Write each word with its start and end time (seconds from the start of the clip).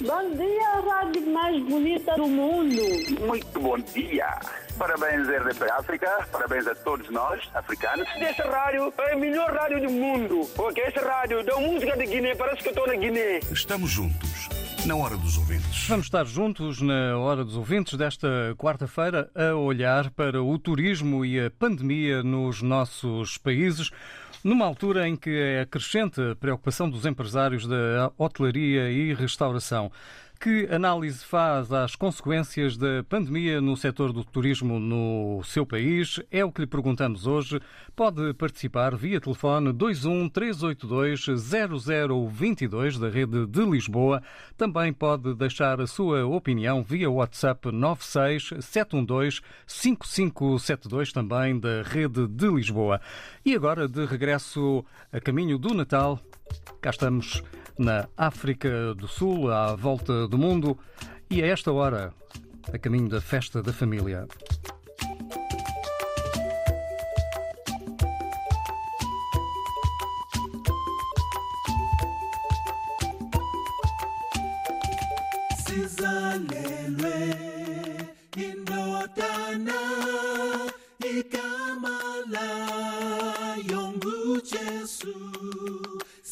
Bom 0.00 0.30
dia, 0.36 0.80
rádio 0.88 1.26
mais 1.32 1.60
bonita 1.64 2.14
do 2.14 2.28
mundo. 2.28 2.80
Muito 3.26 3.60
bom 3.60 3.76
dia. 3.78 4.38
Parabéns, 4.78 5.26
RDP 5.26 5.68
África. 5.72 6.28
Parabéns 6.30 6.68
a 6.68 6.74
todos 6.76 7.10
nós, 7.10 7.40
africanos. 7.52 8.06
Essa 8.16 8.44
rádio 8.48 8.92
é 8.96 9.12
a 9.12 9.16
melhor 9.16 9.52
rádio 9.52 9.80
do 9.80 9.90
mundo. 9.90 10.48
Porque 10.54 10.82
essa 10.82 11.00
rádio 11.00 11.42
dá 11.44 11.56
música 11.56 11.96
de 11.96 12.06
Guiné, 12.06 12.36
parece 12.36 12.62
que 12.62 12.68
eu 12.68 12.72
estou 12.72 12.86
na 12.86 12.94
Guiné. 12.94 13.40
Estamos 13.50 13.90
juntos, 13.90 14.48
na 14.86 14.94
hora 14.94 15.16
dos 15.16 15.36
ouvintes. 15.36 15.88
Vamos 15.88 16.06
estar 16.06 16.24
juntos 16.26 16.80
na 16.80 17.18
hora 17.18 17.44
dos 17.44 17.56
ouvintes 17.56 17.98
desta 17.98 18.28
quarta-feira 18.56 19.28
a 19.34 19.56
olhar 19.56 20.10
para 20.10 20.40
o 20.40 20.56
turismo 20.60 21.24
e 21.24 21.44
a 21.44 21.50
pandemia 21.50 22.22
nos 22.22 22.62
nossos 22.62 23.36
países. 23.36 23.90
Numa 24.48 24.64
altura 24.64 25.06
em 25.06 25.14
que 25.14 25.28
é 25.28 25.66
crescente 25.66 26.22
a 26.22 26.34
preocupação 26.34 26.88
dos 26.88 27.04
empresários 27.04 27.66
da 27.66 28.10
hotelaria 28.16 28.90
e 28.90 29.12
restauração. 29.12 29.92
Que 30.40 30.68
análise 30.70 31.24
faz 31.24 31.72
às 31.72 31.96
consequências 31.96 32.76
da 32.76 33.02
pandemia 33.08 33.60
no 33.60 33.76
setor 33.76 34.12
do 34.12 34.22
turismo 34.22 34.78
no 34.78 35.42
seu 35.42 35.66
país? 35.66 36.20
É 36.30 36.44
o 36.44 36.52
que 36.52 36.60
lhe 36.60 36.66
perguntamos 36.66 37.26
hoje. 37.26 37.60
Pode 37.96 38.32
participar 38.34 38.94
via 38.94 39.20
telefone 39.20 39.72
21 39.72 40.28
382 40.28 41.26
0022 41.42 42.98
da 43.00 43.08
rede 43.08 43.46
de 43.46 43.64
Lisboa. 43.64 44.22
Também 44.56 44.92
pode 44.92 45.34
deixar 45.34 45.80
a 45.80 45.88
sua 45.88 46.24
opinião 46.24 46.84
via 46.84 47.10
WhatsApp 47.10 47.72
96 47.72 48.50
712 48.60 49.40
5572 49.66 51.12
também 51.12 51.58
da 51.58 51.82
rede 51.82 52.28
de 52.28 52.46
Lisboa. 52.46 53.00
E 53.44 53.56
agora 53.56 53.88
de 53.88 54.04
regresso 54.04 54.84
a 55.12 55.18
caminho 55.18 55.58
do 55.58 55.74
Natal, 55.74 56.20
cá 56.80 56.90
estamos 56.90 57.42
na 57.78 58.08
África 58.16 58.92
do 58.94 59.06
Sul, 59.06 59.50
à 59.52 59.74
volta 59.76 60.26
do 60.28 60.38
mundo, 60.38 60.78
e 61.30 61.42
a 61.42 61.46
esta 61.46 61.72
hora, 61.72 62.12
a 62.72 62.78
caminho 62.78 63.08
da 63.08 63.20
festa 63.20 63.62
da 63.62 63.72
família. 63.72 64.26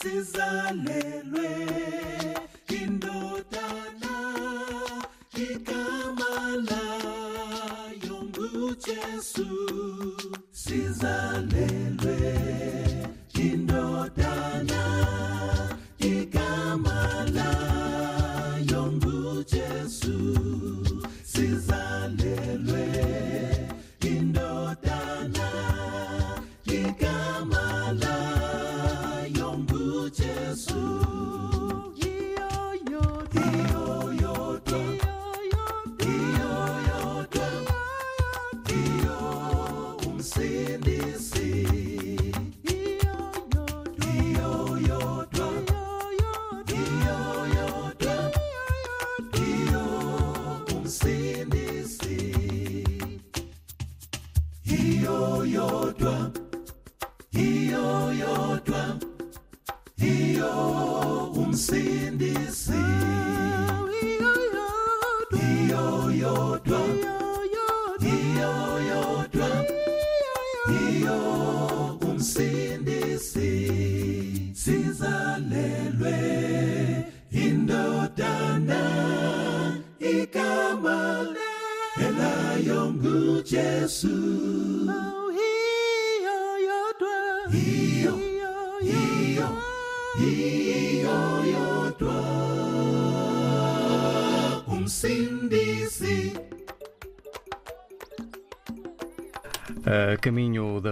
sizalelwe 0.06 1.46
Jesu 8.78 9.46
sizalelwe 10.52 12.16
indoda. 13.34 14.55
see 40.26 40.55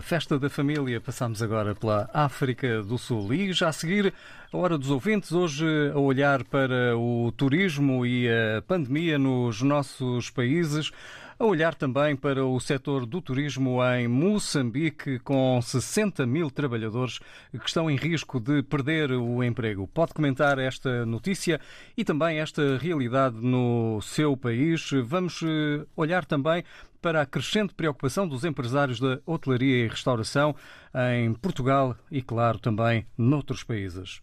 festa 0.04 0.38
da 0.38 0.50
família, 0.50 1.00
passamos 1.00 1.40
agora 1.40 1.74
pela 1.74 2.10
África 2.12 2.82
do 2.82 2.98
Sul. 2.98 3.32
E 3.32 3.54
já 3.54 3.70
a 3.70 3.72
seguir, 3.72 4.12
a 4.52 4.56
hora 4.56 4.76
dos 4.76 4.90
ouvintes, 4.90 5.32
hoje 5.32 5.64
a 5.94 5.98
olhar 5.98 6.44
para 6.44 6.94
o 6.94 7.32
turismo 7.32 8.04
e 8.04 8.28
a 8.28 8.60
pandemia 8.60 9.18
nos 9.18 9.62
nossos 9.62 10.28
países. 10.28 10.92
A 11.38 11.44
olhar 11.46 11.74
também 11.74 12.14
para 12.14 12.44
o 12.44 12.60
setor 12.60 13.06
do 13.06 13.20
turismo 13.20 13.82
em 13.82 14.06
Moçambique, 14.06 15.18
com 15.20 15.58
60 15.60 16.24
mil 16.26 16.50
trabalhadores 16.50 17.18
que 17.50 17.66
estão 17.66 17.90
em 17.90 17.96
risco 17.96 18.38
de 18.38 18.62
perder 18.62 19.10
o 19.10 19.42
emprego. 19.42 19.88
Pode 19.88 20.12
comentar 20.12 20.58
esta 20.58 21.04
notícia 21.06 21.58
e 21.96 22.04
também 22.04 22.38
esta 22.38 22.76
realidade 22.76 23.36
no 23.40 24.00
seu 24.02 24.36
país. 24.36 24.90
Vamos 25.02 25.40
eh, 25.42 25.84
olhar 25.96 26.24
também 26.24 26.62
para 27.04 27.20
a 27.20 27.26
crescente 27.26 27.74
preocupação 27.74 28.26
dos 28.26 28.46
empresários 28.46 28.98
da 28.98 29.20
hotelaria 29.26 29.84
e 29.84 29.88
restauração 29.88 30.56
em 31.12 31.34
Portugal 31.34 31.94
e, 32.10 32.22
claro, 32.22 32.58
também 32.58 33.04
noutros 33.18 33.62
países. 33.62 34.22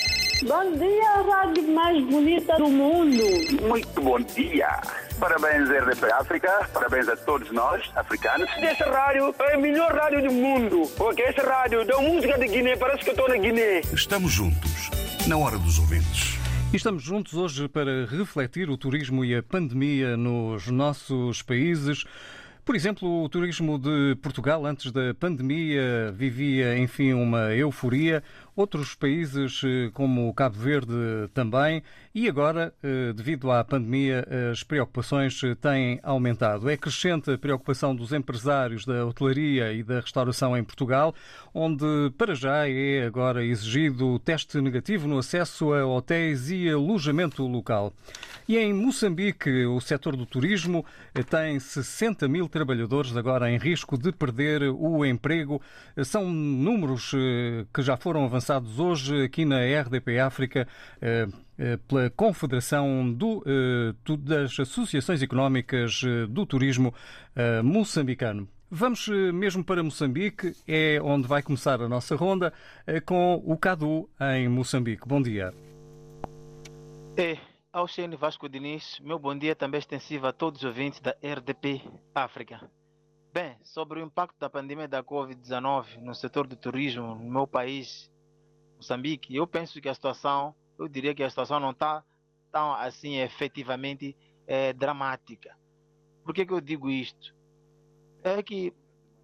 Bom 0.43 0.75
dia, 0.75 1.09
a 1.09 1.21
rádio 1.21 1.67
mais 1.71 2.03
bonita 2.03 2.57
do 2.57 2.67
mundo. 2.67 3.21
Muito 3.61 4.01
bom 4.01 4.19
dia. 4.19 4.81
Parabéns, 5.19 5.69
RDP 5.69 6.11
África. 6.13 6.67
Parabéns 6.73 7.07
a 7.09 7.15
todos 7.15 7.51
nós, 7.51 7.87
africanos. 7.95 8.49
Essa 8.57 8.85
rádio 8.89 9.35
é 9.39 9.53
a 9.53 9.57
melhor 9.59 9.93
rádio 9.93 10.23
do 10.23 10.33
mundo. 10.33 10.89
Porque 10.97 11.21
essa 11.21 11.43
rádio 11.43 11.85
dá 11.85 11.99
música 11.99 12.39
de 12.39 12.47
Guiné, 12.47 12.75
parece 12.75 13.03
que 13.03 13.09
eu 13.11 13.13
estou 13.13 13.29
na 13.29 13.37
Guiné. 13.37 13.81
Estamos 13.93 14.31
juntos, 14.31 14.89
na 15.27 15.37
hora 15.37 15.59
dos 15.59 15.77
ouvintes. 15.77 16.39
E 16.73 16.75
estamos 16.75 17.03
juntos 17.03 17.35
hoje 17.35 17.67
para 17.67 18.07
refletir 18.07 18.67
o 18.67 18.77
turismo 18.77 19.23
e 19.23 19.35
a 19.35 19.43
pandemia 19.43 20.17
nos 20.17 20.67
nossos 20.69 21.43
países. 21.43 22.03
Por 22.63 22.75
exemplo, 22.75 23.23
o 23.23 23.27
turismo 23.27 23.79
de 23.79 24.15
Portugal, 24.21 24.65
antes 24.65 24.91
da 24.91 25.13
pandemia, 25.15 26.11
vivia, 26.11 26.77
enfim, 26.77 27.11
uma 27.11 27.53
euforia. 27.55 28.23
Outros 28.53 28.95
países, 28.95 29.61
eh, 29.63 29.89
como 29.93 30.27
o 30.27 30.33
Cabo 30.33 30.57
Verde, 30.59 30.93
também. 31.33 31.81
E 32.13 32.27
agora, 32.27 32.73
eh, 32.83 33.13
devido 33.13 33.49
à 33.49 33.63
pandemia, 33.63 34.27
as 34.51 34.61
preocupações 34.61 35.41
eh, 35.41 35.55
têm 35.55 36.01
aumentado. 36.03 36.69
É 36.69 36.75
crescente 36.75 37.31
a 37.31 37.37
preocupação 37.37 37.95
dos 37.95 38.11
empresários 38.11 38.85
da 38.85 39.05
hotelaria 39.05 39.71
e 39.71 39.81
da 39.83 40.01
restauração 40.01 40.57
em 40.57 40.65
Portugal, 40.65 41.15
onde, 41.53 41.85
para 42.17 42.35
já, 42.35 42.67
é 42.67 43.05
agora 43.05 43.41
exigido 43.41 44.19
teste 44.19 44.59
negativo 44.59 45.07
no 45.07 45.17
acesso 45.17 45.73
a 45.73 45.85
hotéis 45.85 46.51
e 46.51 46.69
alojamento 46.69 47.47
local. 47.47 47.93
E 48.49 48.57
em 48.57 48.73
Moçambique, 48.73 49.65
o 49.65 49.79
setor 49.79 50.17
do 50.17 50.25
turismo 50.25 50.85
tem 51.29 51.57
60 51.57 52.27
mil 52.27 52.49
trabalhadores 52.49 53.15
agora 53.15 53.49
em 53.49 53.57
risco 53.57 53.97
de 53.97 54.11
perder 54.11 54.63
o 54.63 55.05
emprego. 55.05 55.61
São 56.03 56.29
números 56.29 57.11
que 57.73 57.81
já 57.81 57.95
foram 57.95 58.25
avançados 58.25 58.40
hoje 58.77 59.23
aqui 59.23 59.45
na 59.45 59.59
RDP 59.59 60.19
África 60.19 60.67
pela 61.87 62.09
Confederação 62.09 63.11
do, 63.13 63.43
das 64.17 64.59
Associações 64.59 65.21
Económicas 65.21 66.01
do 66.29 66.45
Turismo 66.45 66.93
moçambicano. 67.63 68.47
Vamos 68.69 69.07
mesmo 69.33 69.63
para 69.63 69.83
Moçambique, 69.83 70.55
é 70.67 70.99
onde 71.01 71.27
vai 71.27 71.43
começar 71.43 71.81
a 71.81 71.89
nossa 71.89 72.15
ronda 72.15 72.53
com 73.05 73.35
o 73.45 73.57
Cadu 73.57 74.09
em 74.35 74.47
Moçambique. 74.47 75.07
Bom 75.07 75.21
dia. 75.21 75.53
É, 77.17 77.37
ao 77.73 77.87
Xene 77.87 78.17
Vasco 78.17 78.49
Diniz, 78.49 78.99
meu 78.99 79.17
bom 79.17 79.37
dia 79.37 79.55
também 79.55 79.79
extensivo 79.79 80.27
a 80.27 80.33
todos 80.33 80.61
os 80.61 80.65
ouvintes 80.65 80.99
da 80.99 81.11
RDP 81.23 81.81
África. 82.13 82.69
Bem, 83.33 83.55
sobre 83.63 84.01
o 84.01 84.03
impacto 84.03 84.37
da 84.37 84.49
pandemia 84.49 84.89
da 84.89 85.01
Covid-19 85.01 86.01
no 86.01 86.13
setor 86.13 86.45
do 86.45 86.57
turismo 86.57 87.15
no 87.15 87.31
meu 87.31 87.47
país, 87.47 88.10
Moçambique, 88.81 89.35
eu 89.35 89.45
penso 89.45 89.79
que 89.79 89.87
a 89.87 89.93
situação, 89.93 90.55
eu 90.79 90.87
diria 90.87 91.13
que 91.13 91.21
a 91.21 91.29
situação 91.29 91.59
não 91.59 91.69
está 91.69 92.03
tão 92.51 92.73
assim 92.73 93.19
efetivamente 93.19 94.17
é, 94.47 94.73
dramática. 94.73 95.55
Por 96.23 96.33
que, 96.33 96.43
que 96.43 96.51
eu 96.51 96.59
digo 96.59 96.89
isto? 96.89 97.35
É 98.23 98.41
que 98.41 98.73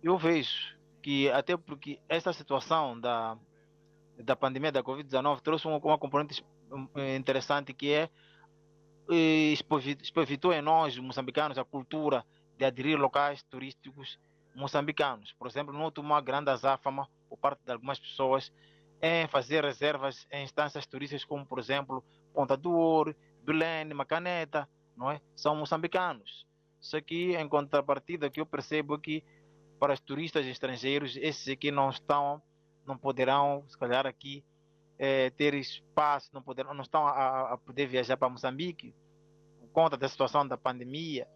eu 0.04 0.16
vejo 0.16 0.78
que 1.02 1.28
até 1.32 1.58
porque 1.58 2.00
essa 2.08 2.32
situação 2.34 3.00
da, 3.00 3.36
da 4.20 4.36
pandemia 4.36 4.72
da 4.72 4.84
Covid-19 4.84 5.42
trouxe 5.42 5.68
uma, 5.68 5.78
uma 5.78 5.98
componente 5.98 6.46
interessante 7.18 7.74
que 7.74 7.92
é 7.92 8.10
expovitou 10.00 10.54
em 10.54 10.62
nós, 10.62 10.96
moçambicanos, 11.00 11.58
a 11.58 11.66
cultura 11.66 12.24
de 12.60 12.64
aderir 12.64 13.00
locais 13.00 13.42
turísticos 13.42 14.20
moçambicanos. 14.54 15.34
Por 15.34 15.48
exemplo, 15.48 15.74
noto 15.74 16.00
uma 16.00 16.22
grande 16.22 16.52
azáfama 16.52 17.10
por 17.28 17.40
parte 17.40 17.64
de 17.66 17.72
algumas 17.72 18.00
pessoas 18.00 18.52
em 19.02 19.28
fazer 19.28 19.64
reservas 19.64 20.28
em 20.32 20.44
instâncias 20.44 20.86
turísticas 20.86 21.26
como, 21.26 21.46
por 21.46 21.60
exemplo, 21.60 22.04
Ponta 22.34 22.58
do 22.58 22.72
Ouro, 22.72 23.16
Belém, 23.44 23.86
Macaneta, 23.94 24.68
não 24.96 25.12
é? 25.12 25.22
São 25.36 25.56
moçambicanos. 25.56 26.46
Só 26.80 27.00
que, 27.02 27.36
em 27.36 27.48
contrapartida, 27.48 28.30
que 28.30 28.40
eu 28.40 28.46
percebo 28.46 28.96
é 28.96 29.00
que 29.00 29.24
para 29.80 29.94
os 29.94 30.00
turistas 30.00 30.46
estrangeiros, 30.46 31.16
esses 31.18 31.48
aqui 31.48 31.72
não 31.72 31.90
estão, 31.90 32.42
não 32.86 32.98
poderão, 32.98 33.64
se 33.68 33.78
calhar 33.78 34.06
aqui, 34.06 34.44
é, 34.98 35.30
ter 35.32 35.54
espaço, 35.54 36.30
não, 36.34 36.42
poder, 36.42 36.66
não 36.66 36.82
estão 36.82 37.06
a, 37.06 37.54
a, 37.54 37.58
poder 37.58 37.88
viajar 37.88 38.18
para 38.18 38.30
Moçambique 38.30 38.94
por 39.60 39.70
conta 39.70 39.96
da 39.96 40.10
situação 40.10 40.48
da 40.48 40.58
pandemia. 40.58 41.28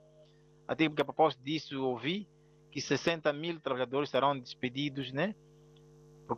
Até 0.67 0.87
porque 0.89 1.01
a 1.01 1.05
propósito 1.05 1.43
disso 1.43 1.83
ouvi 1.83 2.27
que 2.71 2.81
60 2.81 3.31
mil 3.33 3.59
trabalhadores 3.59 4.09
serão 4.09 4.37
despedidos, 4.37 5.11
né? 5.11 5.35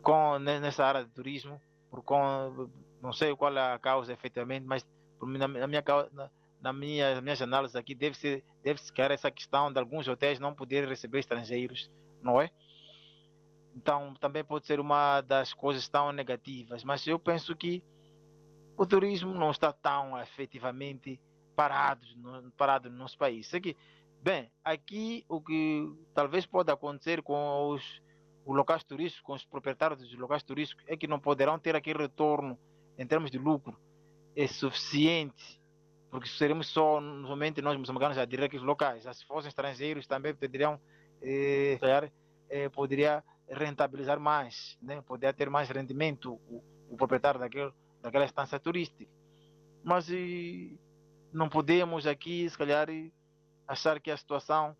Com, 0.02 0.38
nessa 0.38 0.84
área 0.84 1.04
de 1.04 1.10
turismo, 1.10 1.60
por 1.90 2.02
com, 2.02 2.68
não 3.00 3.12
sei 3.12 3.34
qual 3.36 3.56
é 3.56 3.74
a 3.74 3.78
causa 3.78 4.12
efetivamente, 4.12 4.66
mas 4.66 4.86
na, 5.22 5.48
na, 5.48 5.66
minha 5.66 5.84
na, 6.12 6.30
na 6.60 6.72
minha, 6.72 7.20
minhas 7.20 7.40
análises 7.40 7.76
aqui 7.76 7.94
deve 7.94 8.16
ser 8.16 8.44
deve 8.62 8.80
se 8.80 8.92
criar 8.92 9.10
essa 9.10 9.30
questão 9.30 9.72
de 9.72 9.78
alguns 9.78 10.08
hotéis 10.08 10.40
não 10.40 10.54
poderem 10.54 10.88
receber 10.88 11.20
estrangeiros, 11.20 11.90
não 12.22 12.40
é? 12.40 12.50
Então, 13.76 14.14
também 14.14 14.44
pode 14.44 14.66
ser 14.66 14.78
uma 14.78 15.20
das 15.20 15.52
coisas 15.52 15.88
tão 15.88 16.12
negativas. 16.12 16.84
Mas 16.84 17.06
eu 17.06 17.18
penso 17.18 17.56
que 17.56 17.82
o 18.76 18.86
turismo 18.86 19.34
não 19.34 19.50
está 19.50 19.72
tão 19.72 20.18
efetivamente 20.20 21.20
parado 21.56 22.06
no, 22.16 22.50
parado 22.52 22.90
no 22.90 22.96
nosso 22.96 23.18
país. 23.18 23.52
Aqui, 23.52 23.76
bem, 24.22 24.50
aqui 24.64 25.24
o 25.28 25.40
que 25.40 25.92
talvez 26.14 26.46
pode 26.46 26.70
acontecer 26.70 27.22
com 27.22 27.70
os, 27.70 28.02
os 28.44 28.56
locais 28.56 28.84
turísticos, 28.84 29.24
com 29.24 29.32
os 29.32 29.44
proprietários 29.44 30.00
dos 30.00 30.18
locais 30.18 30.42
turísticos, 30.42 30.84
é 30.86 30.96
que 30.96 31.06
não 31.06 31.18
poderão 31.18 31.58
ter 31.58 31.74
aquele 31.74 31.98
retorno 31.98 32.58
em 32.98 33.06
termos 33.06 33.30
de 33.30 33.38
lucro 33.38 33.76
é 34.36 34.46
suficiente, 34.46 35.60
porque 36.10 36.28
seremos 36.28 36.68
só 36.68 37.00
somente 37.26 37.62
nós 37.62 37.76
moçambicanos 37.78 38.18
a 38.18 38.22
aderir 38.22 38.46
aqueles 38.46 38.64
locais. 38.64 39.04
Se 39.16 39.24
fossem 39.26 39.48
estrangeiros 39.48 40.06
também 40.06 40.34
poderiam, 40.34 40.80
eh, 41.22 41.78
eh, 42.50 42.68
poderia 42.68 43.22
rentabilizar 43.48 44.18
mais, 44.18 44.78
né? 44.82 45.00
poder 45.02 45.32
ter 45.34 45.48
mais 45.50 45.68
rendimento 45.68 46.34
o, 46.48 46.62
o 46.90 46.96
proprietário 46.96 47.40
daquele, 47.40 47.72
daquela 48.00 48.24
estância 48.24 48.58
turística. 48.58 49.10
Mas 49.82 50.08
e, 50.08 50.78
não 51.32 51.48
podemos 51.48 52.06
aqui, 52.06 52.48
se 52.48 52.56
calhar, 52.56 52.88
achar 53.66 54.00
que 54.00 54.10
a 54.10 54.16
situação 54.16 54.76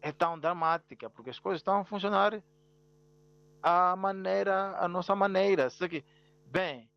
é 0.00 0.10
tão 0.10 0.38
dramática, 0.38 1.08
porque 1.08 1.30
as 1.30 1.38
coisas 1.38 1.60
estão 1.60 1.80
a 1.80 1.84
funcionar 1.84 2.42
a 3.62 3.94
maneira, 3.96 4.76
a 4.78 4.88
nossa 4.88 5.14
maneira. 5.14 5.70
Só 5.70 5.88
que, 5.88 6.04
bem, 6.46 6.90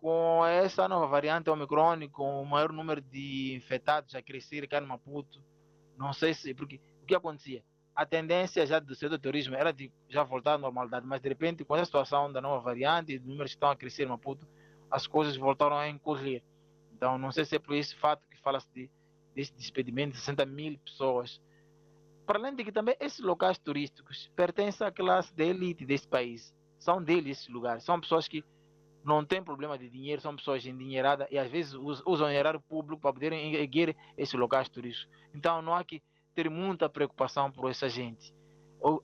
com 0.00 0.44
essa 0.46 0.88
nova 0.88 1.06
variante 1.06 1.50
Omicron, 1.50 2.08
com 2.10 2.42
o 2.42 2.46
maior 2.46 2.72
número 2.72 3.00
de 3.00 3.54
infectados 3.54 4.14
a 4.14 4.22
crescer 4.22 4.64
aqui 4.64 4.78
no 4.80 4.86
Maputo, 4.86 5.42
não 5.96 6.12
sei 6.12 6.34
se, 6.34 6.54
porque 6.54 6.80
o 7.02 7.06
que 7.06 7.14
acontecia? 7.14 7.62
a 8.00 8.06
tendência 8.06 8.64
já 8.66 8.78
do 8.78 8.94
setor 8.94 9.18
do 9.18 9.22
turismo 9.22 9.54
era 9.54 9.72
de 9.72 9.92
já 10.08 10.22
voltar 10.22 10.54
à 10.54 10.58
normalidade, 10.58 11.06
mas 11.06 11.20
de 11.20 11.28
repente, 11.28 11.64
com 11.66 11.74
a 11.74 11.84
situação 11.84 12.32
da 12.32 12.40
nova 12.40 12.62
variante, 12.62 13.16
os 13.16 13.22
números 13.22 13.50
estão 13.50 13.68
a 13.68 13.76
crescer 13.76 14.06
no 14.06 14.12
Maputo, 14.12 14.48
as 14.90 15.06
coisas 15.06 15.36
voltaram 15.36 15.76
a 15.76 15.86
encolher. 15.86 16.42
Então, 16.94 17.18
não 17.18 17.30
sei 17.30 17.44
se 17.44 17.56
é 17.56 17.58
por 17.58 17.74
esse 17.74 17.94
fato 17.96 18.26
que 18.30 18.38
fala-se 18.38 18.66
de, 18.72 18.90
desse 19.34 19.54
despedimento 19.54 20.12
de 20.12 20.18
60 20.18 20.46
mil 20.46 20.78
pessoas. 20.78 21.42
Para 22.30 22.38
além 22.38 22.54
de 22.54 22.62
que 22.62 22.70
também 22.70 22.94
esses 23.00 23.18
locais 23.18 23.58
turísticos 23.58 24.30
pertencem 24.36 24.86
à 24.86 24.92
classe 24.92 25.34
da 25.34 25.44
elite 25.44 25.84
desse 25.84 26.06
país. 26.06 26.54
São 26.78 27.02
deles 27.02 27.38
esses 27.38 27.48
lugares. 27.48 27.82
São 27.82 28.00
pessoas 28.00 28.28
que 28.28 28.44
não 29.02 29.24
têm 29.24 29.42
problema 29.42 29.76
de 29.76 29.90
dinheiro, 29.90 30.22
são 30.22 30.36
pessoas 30.36 30.64
endinheiradas 30.64 31.26
e 31.28 31.36
às 31.36 31.50
vezes 31.50 31.74
usam 31.74 32.28
o 32.28 32.30
erário 32.30 32.60
público 32.60 33.02
para 33.02 33.12
poderem 33.12 33.52
erguer 33.56 33.96
esses 34.16 34.32
locais 34.38 34.68
turísticos. 34.68 35.12
Então, 35.34 35.60
não 35.60 35.74
há 35.74 35.82
que 35.82 36.00
ter 36.32 36.48
muita 36.48 36.88
preocupação 36.88 37.50
por 37.50 37.68
essa 37.68 37.88
gente. 37.88 38.32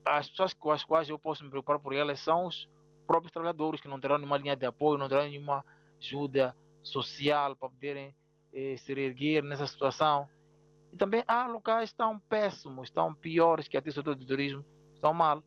As 0.05 0.29
pessoas 0.29 0.53
com 0.53 0.71
as 0.71 0.85
quais 0.85 1.09
eu 1.09 1.19
posso 1.19 1.43
me 1.43 1.49
preocupar 1.49 1.79
por 1.79 1.93
elas 1.93 2.21
são 2.21 2.45
os 2.45 2.69
próprios 3.05 3.33
trabalhadores 3.33 3.81
que 3.81 3.89
não 3.89 3.99
terão 3.99 4.17
nenhuma 4.17 4.37
linha 4.37 4.55
de 4.55 4.65
apoio, 4.65 4.97
não 4.97 5.09
terão 5.09 5.23
nenhuma 5.23 5.65
ajuda 5.99 6.55
social 6.81 7.57
para 7.57 7.67
poderem 7.67 8.15
eh, 8.53 8.77
se 8.77 8.93
erguer 8.93 9.43
nessa 9.43 9.67
situação. 9.67 10.29
E 10.97 10.99
também 10.99 11.23
há 11.27 11.45
locais 11.45 11.93
tão 11.93 12.19
péssimos, 12.21 12.89
tão 12.89 13.13
piores 13.13 13.67
que 13.67 13.77
até 13.77 13.87
o 13.87 13.93
setor 13.93 14.15
do 14.15 14.25
turismo, 14.25 14.65
estão 14.95 15.13
mal. 15.13 15.43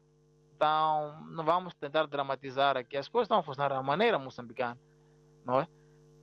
Então, 0.54 1.20
não 1.28 1.44
vamos 1.44 1.74
tentar 1.74 2.06
dramatizar 2.06 2.76
aqui. 2.76 2.96
As 2.96 3.08
coisas 3.08 3.24
estão 3.24 3.40
a 3.40 3.42
funcionar 3.42 3.70
da 3.70 3.82
maneira 3.82 4.16
moçambicana, 4.16 4.78
não 5.44 5.60
é? 5.60 5.66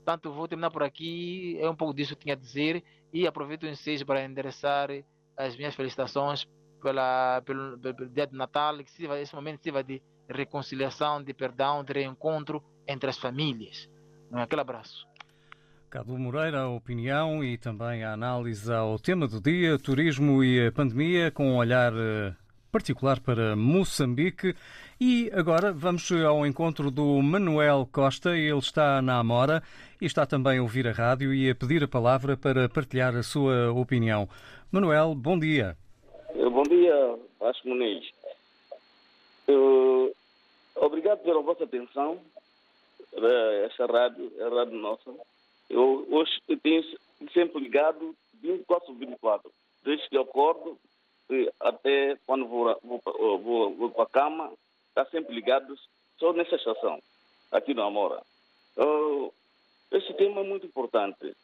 Tanto 0.05 0.31
vou 0.31 0.47
terminar 0.47 0.71
por 0.71 0.81
aqui, 0.81 1.57
é 1.59 1.69
um 1.69 1.75
pouco 1.75 1.93
disso 1.93 2.15
que 2.15 2.19
eu 2.19 2.21
tinha 2.21 2.35
a 2.35 2.37
dizer 2.37 2.81
e 3.11 3.27
aproveito 3.27 3.63
o 3.63 3.67
ensejo 3.67 4.05
para 4.05 4.23
endereçar 4.23 4.89
as 5.35 5.57
minhas 5.57 5.75
felicitações 5.75 6.47
pela, 6.81 7.41
pelo, 7.41 7.77
pelo 7.77 8.09
dia 8.09 8.27
de 8.27 8.33
Natal, 8.33 8.77
que 8.77 8.91
sirva, 8.91 9.19
esse 9.19 9.35
momento 9.35 9.61
sirva 9.61 9.83
de 9.83 10.01
reconciliação, 10.29 11.21
de 11.21 11.33
perdão, 11.33 11.83
de 11.83 11.91
reencontro 11.91 12.63
entre 12.87 13.09
as 13.09 13.17
famílias. 13.17 13.89
Um 14.31 14.37
aquele 14.37 14.61
abraço. 14.61 15.05
Cadu 15.89 16.17
Moreira, 16.17 16.63
a 16.63 16.69
opinião 16.69 17.41
e 17.41 17.57
também 17.57 18.03
a 18.03 18.11
análise 18.11 18.71
ao 18.71 18.99
tema 18.99 19.25
do 19.25 19.39
dia, 19.39 19.79
turismo 19.79 20.43
e 20.43 20.67
a 20.67 20.71
pandemia, 20.71 21.31
com 21.31 21.51
um 21.51 21.57
olhar 21.57 21.93
eh, 21.93 22.33
particular 22.69 23.21
para 23.21 23.55
Moçambique. 23.55 24.53
E 24.99 25.31
agora 25.33 25.71
vamos 25.71 26.11
ao 26.11 26.45
encontro 26.45 26.91
do 26.91 27.21
Manuel 27.21 27.87
Costa. 27.89 28.35
Ele 28.35 28.57
está 28.57 29.01
na 29.01 29.17
Amora 29.19 29.63
e 30.01 30.05
está 30.05 30.25
também 30.25 30.59
a 30.59 30.61
ouvir 30.61 30.89
a 30.89 30.91
rádio 30.91 31.33
e 31.33 31.49
a 31.49 31.55
pedir 31.55 31.81
a 31.85 31.87
palavra 31.87 32.35
para 32.35 32.67
partilhar 32.67 33.15
a 33.15 33.23
sua 33.23 33.71
opinião. 33.71 34.27
Manuel, 34.69 35.15
bom 35.15 35.39
dia. 35.39 35.77
Eh, 36.35 36.49
bom 36.49 36.63
dia, 36.63 37.17
Vasco 37.39 37.65
Muniz. 37.65 38.05
Eu, 39.47 40.13
obrigado 40.75 41.19
pela 41.19 41.41
vossa 41.41 41.63
atenção. 41.63 42.19
Esta 43.65 43.85
rádio, 43.85 44.33
é 44.37 44.43
a 44.43 44.49
rádio 44.49 44.77
nossa. 44.77 45.36
Eu 45.69 46.07
hoje 46.09 46.41
eu 46.47 46.57
tenho 46.57 46.83
sempre 47.33 47.61
ligado 47.61 48.15
24 48.41 48.87
sobre 48.87 49.05
24. 49.05 49.51
Desde 49.83 50.09
que 50.09 50.17
eu 50.17 50.21
acordo, 50.21 50.77
eh, 51.29 51.51
até 51.59 52.17
quando 52.25 52.45
vou, 52.45 52.77
vou, 52.83 53.39
vou, 53.39 53.75
vou 53.75 53.89
para 53.91 54.03
a 54.03 54.07
cama, 54.07 54.53
está 54.89 55.05
sempre 55.05 55.35
ligado 55.35 55.77
só 56.17 56.33
nessa 56.33 56.55
estação, 56.55 57.01
aqui 57.51 57.73
no 57.73 57.83
Amora. 57.83 58.21
Uh, 58.75 59.31
esse 59.91 60.13
tema 60.13 60.41
é 60.41 60.43
muito 60.43 60.65
importante, 60.65 61.35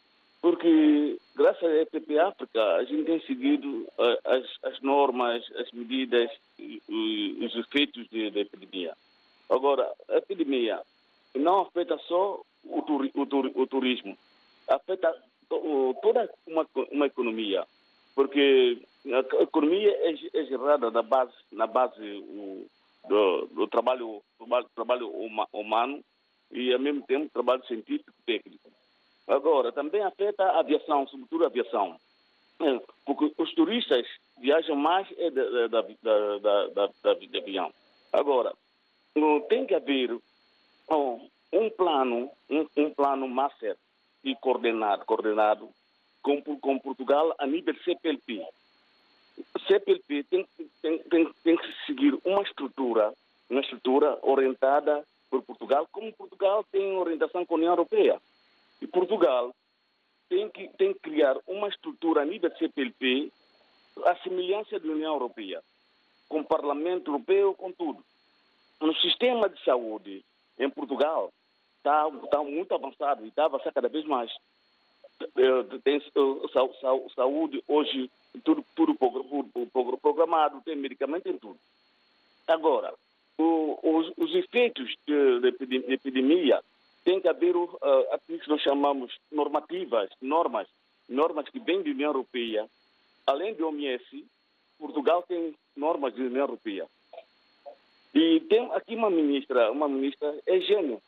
porque 0.41 1.17
graças 1.35 1.63
à 1.63 1.81
EPP 1.81 2.19
África 2.19 2.75
a 2.75 2.83
gente 2.83 3.05
tem 3.05 3.21
seguido 3.21 3.87
uh, 3.97 4.19
as, 4.25 4.73
as 4.73 4.81
normas, 4.81 5.43
as 5.55 5.71
medidas 5.71 6.29
e, 6.59 6.81
e 6.89 7.45
os 7.45 7.55
efeitos 7.55 8.07
da 8.09 8.39
epidemia. 8.39 8.95
Agora, 9.49 9.91
a 10.09 10.17
epidemia 10.17 10.81
não 11.35 11.61
afeta 11.61 11.97
só 12.07 12.41
o, 13.15 13.25
turi, 13.25 13.51
o 13.55 13.67
turismo, 13.67 14.17
afeta 14.67 15.13
to, 15.49 15.95
toda 16.01 16.29
uma, 16.47 16.67
uma 16.91 17.05
economia, 17.05 17.65
porque 18.15 18.81
a 19.05 19.43
economia 19.43 19.91
é, 19.91 20.13
é 20.33 20.45
gerada 20.45 20.91
na 20.91 21.01
base, 21.01 21.33
na 21.51 21.67
base 21.67 21.99
do, 23.07 23.45
do, 23.47 23.67
trabalho, 23.67 24.21
trabalho, 24.75 25.11
humano 25.51 26.03
e, 26.51 26.73
ao 26.73 26.79
mesmo 26.79 27.01
tempo, 27.03 27.29
trabalho 27.33 27.65
científico 27.65 28.13
técnico. 28.25 28.71
Agora, 29.27 29.71
também 29.71 30.01
afeta 30.01 30.43
a 30.43 30.59
aviação, 30.59 31.07
sobretudo 31.07 31.43
a 31.43 31.47
aviação, 31.47 31.97
é, 32.59 32.81
porque 33.05 33.33
os 33.37 33.53
turistas 33.53 34.05
viajam 34.39 34.75
mais 34.75 35.07
é 35.17 35.31
da, 35.31 35.67
da, 35.67 35.81
da, 35.81 36.67
da, 36.67 36.89
da, 37.03 37.13
de 37.13 37.37
avião. 37.37 37.73
Agora, 38.11 38.53
tem 39.49 39.65
que 39.65 39.75
haver 39.75 40.17
um 41.53 41.69
plano, 41.69 42.31
um, 42.49 42.67
um 42.75 42.89
plano 42.89 43.27
master 43.27 43.77
e 44.23 44.35
coordenado, 44.35 45.05
coordenado 45.05 45.69
com, 46.21 46.41
com 46.41 46.79
Portugal 46.79 47.35
a 47.37 47.45
nível 47.45 47.75
CPLP. 47.83 48.43
CPLP 49.67 50.23
tem, 50.23 50.47
tem, 50.81 50.99
tem, 50.99 51.33
tem 51.43 51.55
que 51.55 51.85
seguir 51.85 52.17
uma 52.25 52.41
estrutura, 52.41 53.13
uma 53.49 53.61
estrutura 53.61 54.17
orientada 54.23 55.05
por 55.29 55.43
Portugal, 55.43 55.87
como 55.91 56.11
Portugal 56.13 56.65
tem 56.71 56.97
orientação 56.97 57.45
com 57.45 57.53
a 57.53 57.57
União 57.57 57.73
Europeia. 57.73 58.19
E 58.81 58.87
Portugal 58.87 59.53
tem 60.29 60.49
que, 60.49 60.67
tem 60.69 60.93
que 60.93 60.99
criar 60.99 61.37
uma 61.47 61.67
estrutura 61.67 62.21
a 62.21 62.25
nível 62.25 62.51
CPLP, 62.57 63.31
a 64.05 64.15
semelhança 64.17 64.79
da 64.79 64.87
União 64.87 65.13
Europeia, 65.13 65.61
com 66.27 66.39
o 66.39 66.45
Parlamento 66.45 67.11
Europeu, 67.11 67.53
com 67.53 67.71
tudo. 67.71 68.03
No 68.81 68.95
sistema 68.95 69.47
de 69.47 69.63
saúde 69.63 70.23
em 70.57 70.69
Portugal 70.69 71.31
está, 71.83 72.09
está 72.23 72.41
muito 72.41 72.73
avançado 72.73 73.25
e 73.25 73.27
está 73.27 73.45
avançando 73.45 73.73
cada 73.73 73.89
vez 73.89 74.05
mais. 74.05 74.31
Tem 75.83 76.01
saúde 77.13 77.63
hoje, 77.67 78.09
tudo, 78.43 78.65
tudo 78.75 78.95
programado, 80.01 80.61
tem 80.61 80.75
medicamento 80.75 81.27
em 81.27 81.37
tudo. 81.37 81.59
Agora, 82.47 82.93
os, 83.37 84.11
os 84.17 84.35
efeitos 84.35 84.95
da 85.05 85.93
epidemia 85.93 86.61
tem 87.03 87.19
que 87.19 87.27
haver 87.27 87.55
uh, 87.55 87.77
aquilo 88.11 88.39
que 88.39 88.49
nós 88.49 88.61
chamamos 88.61 89.13
normativas, 89.31 90.09
normas, 90.21 90.67
normas 91.07 91.47
que 91.49 91.59
vêm 91.59 91.83
da 91.83 91.89
União 91.89 92.09
Europeia. 92.09 92.67
Além 93.27 93.53
do 93.53 93.67
OMS, 93.67 94.25
Portugal 94.79 95.23
tem 95.23 95.53
normas 95.75 96.13
da 96.13 96.23
União 96.23 96.41
Europeia. 96.41 96.87
E 98.13 98.39
tem 98.41 98.71
aqui 98.73 98.95
uma 98.95 99.09
ministra, 99.09 99.71
uma 99.71 99.87
ministra 99.87 100.37
é 100.45 100.59
gênio. 100.59 101.01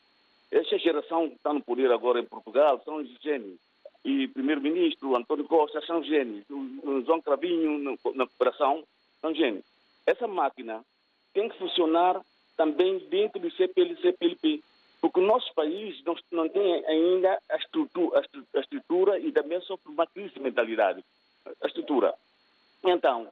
Essa 0.52 0.78
geração 0.78 1.30
que 1.30 1.36
está 1.36 1.54
no 1.54 1.64
poder 1.64 1.92
agora 1.92 2.20
em 2.20 2.26
Portugal 2.26 2.82
são 2.84 3.04
gênios. 3.22 3.60
E 4.04 4.28
primeiro-ministro 4.28 5.16
António 5.16 5.46
Costa 5.46 5.82
são 5.82 6.04
gênios. 6.04 6.46
O 6.50 7.02
João 7.02 7.22
Cravinho 7.22 7.98
na 8.14 8.28
cooperação 8.28 8.84
são 9.20 9.34
gênios. 9.34 9.66
Essa 10.06 10.28
máquina 10.28 10.84
tem 11.34 11.50
que 11.50 11.58
funcionar 11.58 12.22
também 12.56 13.00
dentro 13.10 13.40
do 13.40 13.52
CPL, 13.52 13.96
CPLP, 14.02 14.62
porque 15.02 15.20
o 15.20 15.26
nosso 15.26 15.54
país 15.54 16.02
não, 16.06 16.16
não 16.32 16.48
tem 16.48 16.86
ainda 16.86 17.38
a 17.50 17.58
estrutura, 17.58 18.24
a 18.56 18.60
estrutura 18.60 19.20
e 19.20 19.32
também 19.32 19.60
sofre 19.62 19.92
uma 19.92 20.08
crise 20.08 20.36
de 20.36 20.40
mentalidade, 20.40 21.04
a 21.62 21.68
estrutura. 21.68 22.14
Então, 22.84 23.28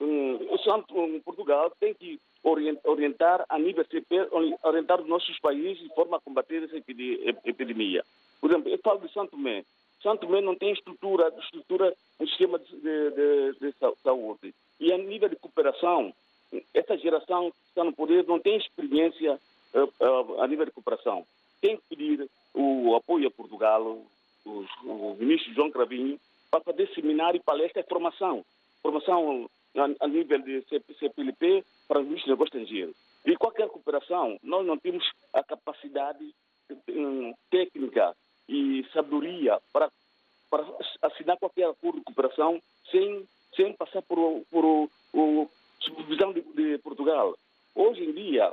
o 0.00 0.58
Santo 0.58 0.98
um, 0.98 1.20
Portugal 1.20 1.70
tem 1.78 1.94
que 1.94 2.18
orientar 2.42 3.44
a 3.48 3.58
nível 3.58 3.84
CP, 3.84 4.28
orientar 4.62 5.00
os 5.00 5.08
nossos 5.08 5.38
países 5.38 5.82
de 5.82 5.94
forma 5.94 6.16
a 6.16 6.20
combater 6.20 6.62
essa 6.62 6.76
epidemia. 6.76 8.04
Por 8.40 8.50
exemplo, 8.50 8.70
eu 8.70 8.78
falo 8.78 9.00
de 9.00 9.12
Santo 9.12 9.30
Tomé. 9.30 9.64
Santo 10.02 10.26
Tomé 10.26 10.40
não 10.40 10.54
tem 10.54 10.72
estrutura, 10.72 11.32
estrutura 11.38 11.94
no 12.20 12.28
sistema 12.28 12.58
de, 12.58 12.76
de, 12.76 13.10
de, 13.10 13.58
de 13.60 13.74
saúde. 14.02 14.54
E 14.78 14.92
a 14.92 14.98
nível 14.98 15.28
de 15.28 15.36
cooperação, 15.36 16.12
essa 16.74 16.98
geração 16.98 17.50
que 17.50 17.56
está 17.68 17.84
no 17.84 17.92
poder 17.92 18.26
não 18.26 18.38
tem 18.38 18.56
experiência 18.56 19.40
uh, 19.74 20.04
uh, 20.04 20.42
a 20.42 20.46
nível 20.46 20.66
de 20.66 20.72
cooperação. 20.72 21.24
Tem 21.60 21.76
que 21.76 21.82
pedir 21.88 22.28
o 22.52 22.94
apoio 22.94 23.28
a 23.28 23.30
Portugal, 23.30 23.82
o, 24.44 24.66
o 24.84 25.16
ministro 25.18 25.54
João 25.54 25.70
Cravinho, 25.70 26.20
para 26.50 26.60
fazer 26.60 26.88
seminário, 26.94 27.42
palestra 27.42 27.80
e 27.80 27.88
formação. 27.88 28.44
Formação 28.82 29.48
a, 29.76 30.08
nível 30.08 30.38
de 30.40 30.62
CPLP 30.62 31.64
para 31.88 32.00
os 32.00 32.04
ministros 32.04 32.24
de 32.24 32.30
negócios 32.30 32.62
estrangeiros. 32.62 32.96
E 33.24 33.36
qualquer 33.36 33.68
cooperação, 33.68 34.38
nós 34.42 34.66
não 34.66 34.78
temos 34.78 35.04
a 35.32 35.42
capacidade 35.42 36.34
um, 36.88 37.34
técnica 37.50 38.14
e 38.48 38.84
sabedoria 38.92 39.58
para 39.72 39.90
assinar 41.02 41.38
qualquer 41.38 41.68
acordo 41.68 41.98
de 41.98 42.04
cooperação 42.04 42.60
sem, 42.90 43.26
sem 43.56 43.72
passar 43.72 44.02
por, 44.02 44.42
por, 44.50 44.88
por 45.10 45.50
supervisão 45.80 46.32
de, 46.32 46.42
de 46.42 46.78
Portugal. 46.78 47.34
Hoje 47.74 48.04
em 48.04 48.12
dia, 48.12 48.52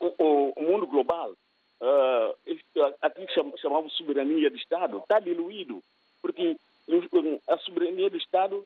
o, 0.00 0.52
o 0.56 0.62
mundo 0.62 0.86
global, 0.86 1.32
uh, 1.32 2.94
aqui 3.02 3.26
chamamos 3.32 3.92
soberania 3.96 4.50
de 4.50 4.56
Estado, 4.56 4.98
está 4.98 5.18
diluído, 5.18 5.82
porque 6.22 6.56
a 7.48 7.58
soberania 7.58 8.08
do 8.08 8.16
Estado 8.16 8.64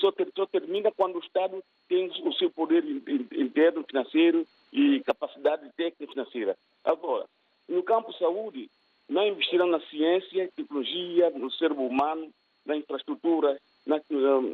só, 0.00 0.12
só 0.34 0.46
termina 0.46 0.90
quando 0.90 1.16
o 1.16 1.24
Estado 1.24 1.62
tem 1.88 2.10
o 2.24 2.32
seu 2.32 2.50
poder 2.50 2.84
interno 2.84 3.84
financeiro 3.84 4.46
e 4.72 5.00
capacidade 5.00 5.70
técnica 5.76 6.12
financeira. 6.12 6.56
Agora, 6.84 7.26
no 7.68 7.82
campo 7.82 8.12
saúde, 8.14 8.68
não 9.08 9.26
investirão 9.26 9.66
na 9.66 9.80
ciência, 9.80 10.50
tecnologia, 10.56 11.30
no 11.30 11.50
cérebro 11.52 11.84
humano, 11.84 12.32
na 12.66 12.76
infraestrutura, 12.76 13.60
na, 13.86 14.00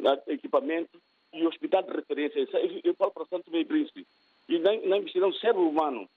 na 0.01 0.19
equipamento 0.27 1.01
e 1.33 1.45
hospital 1.45 1.83
de 1.83 1.91
referência. 1.91 2.47
Eu 2.83 2.93
falo 2.95 3.11
para 3.11 3.25
Santo 3.25 3.51
Meio 3.51 3.65
Príncipe. 3.65 4.05
E 4.47 4.57
não, 4.57 4.81
não 4.81 4.97
investirão 4.97 5.29
no 5.29 5.35
cérebro 5.35 5.67
humano 5.67 6.09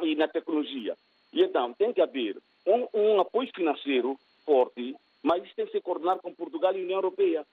e 0.00 0.14
na 0.14 0.28
tecnologia. 0.28 0.96
E 1.32 1.42
então, 1.42 1.74
tem 1.74 1.92
que 1.92 2.00
haver 2.00 2.36
um, 2.66 2.86
um 2.94 3.20
apoio 3.20 3.50
financeiro 3.54 4.18
forte, 4.44 4.94
mas 5.22 5.42
isso 5.44 5.56
tem 5.56 5.66
que 5.66 5.72
ser 5.72 5.80
coordenado 5.80 6.22
com 6.22 6.32
Portugal 6.32 6.74
e 6.76 6.82
União 6.82 6.98
Europeia. 6.98 7.44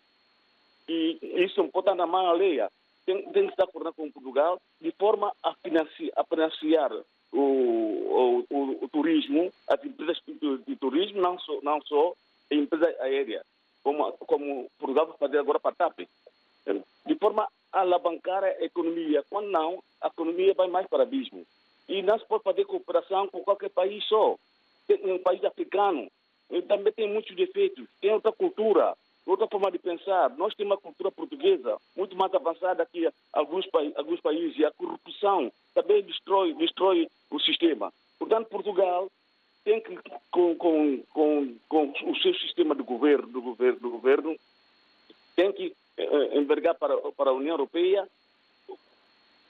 E 0.87 1.17
isso 1.43 1.61
não 1.61 1.69
pode 1.69 1.87
estar 1.87 1.95
na 1.95 2.05
mão 2.05 2.27
alheia. 2.27 2.69
Tem, 3.05 3.21
tem 3.31 3.45
que 3.47 3.53
estar 3.53 3.67
coordenado 3.67 3.95
com 3.95 4.11
Portugal 4.11 4.61
de 4.79 4.91
forma 4.91 5.33
a 5.41 5.53
financiar, 5.55 6.11
a 6.15 6.23
financiar 6.23 6.91
o, 7.31 7.39
o, 7.39 8.45
o, 8.49 8.85
o, 8.85 8.89
turismo, 8.89 9.51
as 9.67 9.83
empresas 9.83 10.21
de, 10.27 10.57
de, 10.59 10.75
turismo, 10.75 11.19
não 11.19 11.39
só, 11.39 11.59
não 11.61 11.81
só 11.81 12.13
a 12.51 12.55
empresa 12.55 12.85
aérea, 13.01 13.43
como, 13.83 14.11
como 14.13 14.69
Portugal 14.77 15.07
vai 15.07 15.17
fazer 15.17 15.39
agora 15.39 15.59
para 15.59 15.71
a 15.71 15.75
TAP. 15.75 16.07
De 17.05 17.15
forma 17.15 17.47
a 17.73 17.81
alavancar 17.81 18.43
a 18.43 18.63
economia. 18.63 19.25
Quando 19.29 19.49
não, 19.49 19.83
a 19.99 20.07
economia 20.07 20.53
vai 20.53 20.67
mais 20.67 20.87
para 20.87 20.99
o 20.99 21.01
abismo. 21.01 21.45
E 21.89 22.01
não 22.01 22.17
se 22.17 22.25
pode 22.25 22.43
fazer 22.43 22.65
cooperação 22.65 23.27
com 23.27 23.43
qualquer 23.43 23.69
país 23.69 24.05
só. 24.05 24.37
Um 25.03 25.19
país 25.19 25.43
africano 25.43 26.09
também 26.67 26.93
tem 26.93 27.09
muitos 27.09 27.35
defeitos, 27.35 27.87
tem 27.99 28.11
outra 28.11 28.31
cultura, 28.31 28.95
outra 29.25 29.47
forma 29.47 29.71
de 29.71 29.79
pensar. 29.79 30.29
Nós 30.37 30.53
temos 30.55 30.71
uma 30.71 30.81
cultura 30.81 31.11
portuguesa 31.11 31.77
muito 31.95 32.15
mais 32.15 32.33
avançada 32.33 32.85
que 32.85 33.09
alguns, 33.31 33.67
alguns 33.95 34.21
países 34.21 34.57
e 34.57 34.65
a 34.65 34.71
corrupção 34.71 35.51
também 35.73 36.03
destrói, 36.03 36.53
destrói 36.53 37.07
o 37.29 37.39
sistema. 37.39 37.91
Portanto, 38.19 38.47
Portugal 38.47 39.09
tem 39.63 39.81
que, 39.81 39.97
com, 40.29 40.55
com, 40.55 41.03
com, 41.09 41.57
com 41.69 42.11
o 42.11 42.15
seu 42.17 42.33
sistema 42.35 42.75
de 42.75 42.83
governo, 42.83 43.27
do 43.27 43.41
governo, 43.41 43.79
do 43.79 43.89
governo 43.89 44.35
tem 45.35 45.51
que 45.51 45.73
eh, 45.97 46.37
envergar 46.37 46.75
para, 46.75 46.95
para 47.13 47.31
a 47.31 47.33
União 47.33 47.53
Europeia 47.53 48.07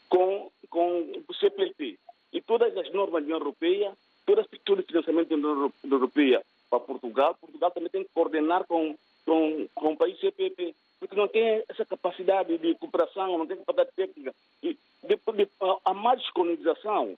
com, 0.08 0.52
com 0.70 1.24
o 1.28 1.34
CPLP. 1.34 1.98
E 2.32 2.42
todas 2.42 2.76
as 2.78 2.92
normas 2.92 3.22
da 3.22 3.26
União 3.26 3.38
Europeia, 3.40 3.94
toda 4.26 4.46
todo 4.64 4.80
o 4.80 4.84
financiamento 4.84 5.30
da 5.30 5.36
União 5.36 5.72
Europeia 5.84 6.42
para 6.70 6.80
Portugal, 6.80 7.36
Portugal 7.36 7.72
também 7.72 7.90
tem 7.90 8.04
que 8.04 8.10
coordenar 8.14 8.66
com 8.66 8.96
com, 9.26 9.68
com 9.74 9.94
o 9.94 9.98
país 9.98 10.20
CPP, 10.20 10.76
porque 11.00 11.16
não 11.16 11.28
tem 11.28 11.64
essa 11.68 11.86
capacidade 11.86 12.58
de 12.58 12.76
cooperação, 12.76 13.38
não 13.38 13.48
tem 13.48 13.58
capacidade 13.58 13.92
técnica. 13.96 14.34
E 14.62 14.78
depois 15.04 15.38
de, 15.38 15.48
a 15.86 15.94
má 15.94 16.16
descolonização, 16.16 17.18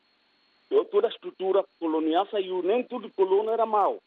toda 0.92 1.08
a 1.08 1.12
estrutura 1.12 1.64
colonial 1.80 2.28
saiu, 2.30 2.62
nem 2.64 2.84
tudo 2.84 3.12
colônia 3.12 3.52
era 3.52 3.66
mau. 3.66 4.02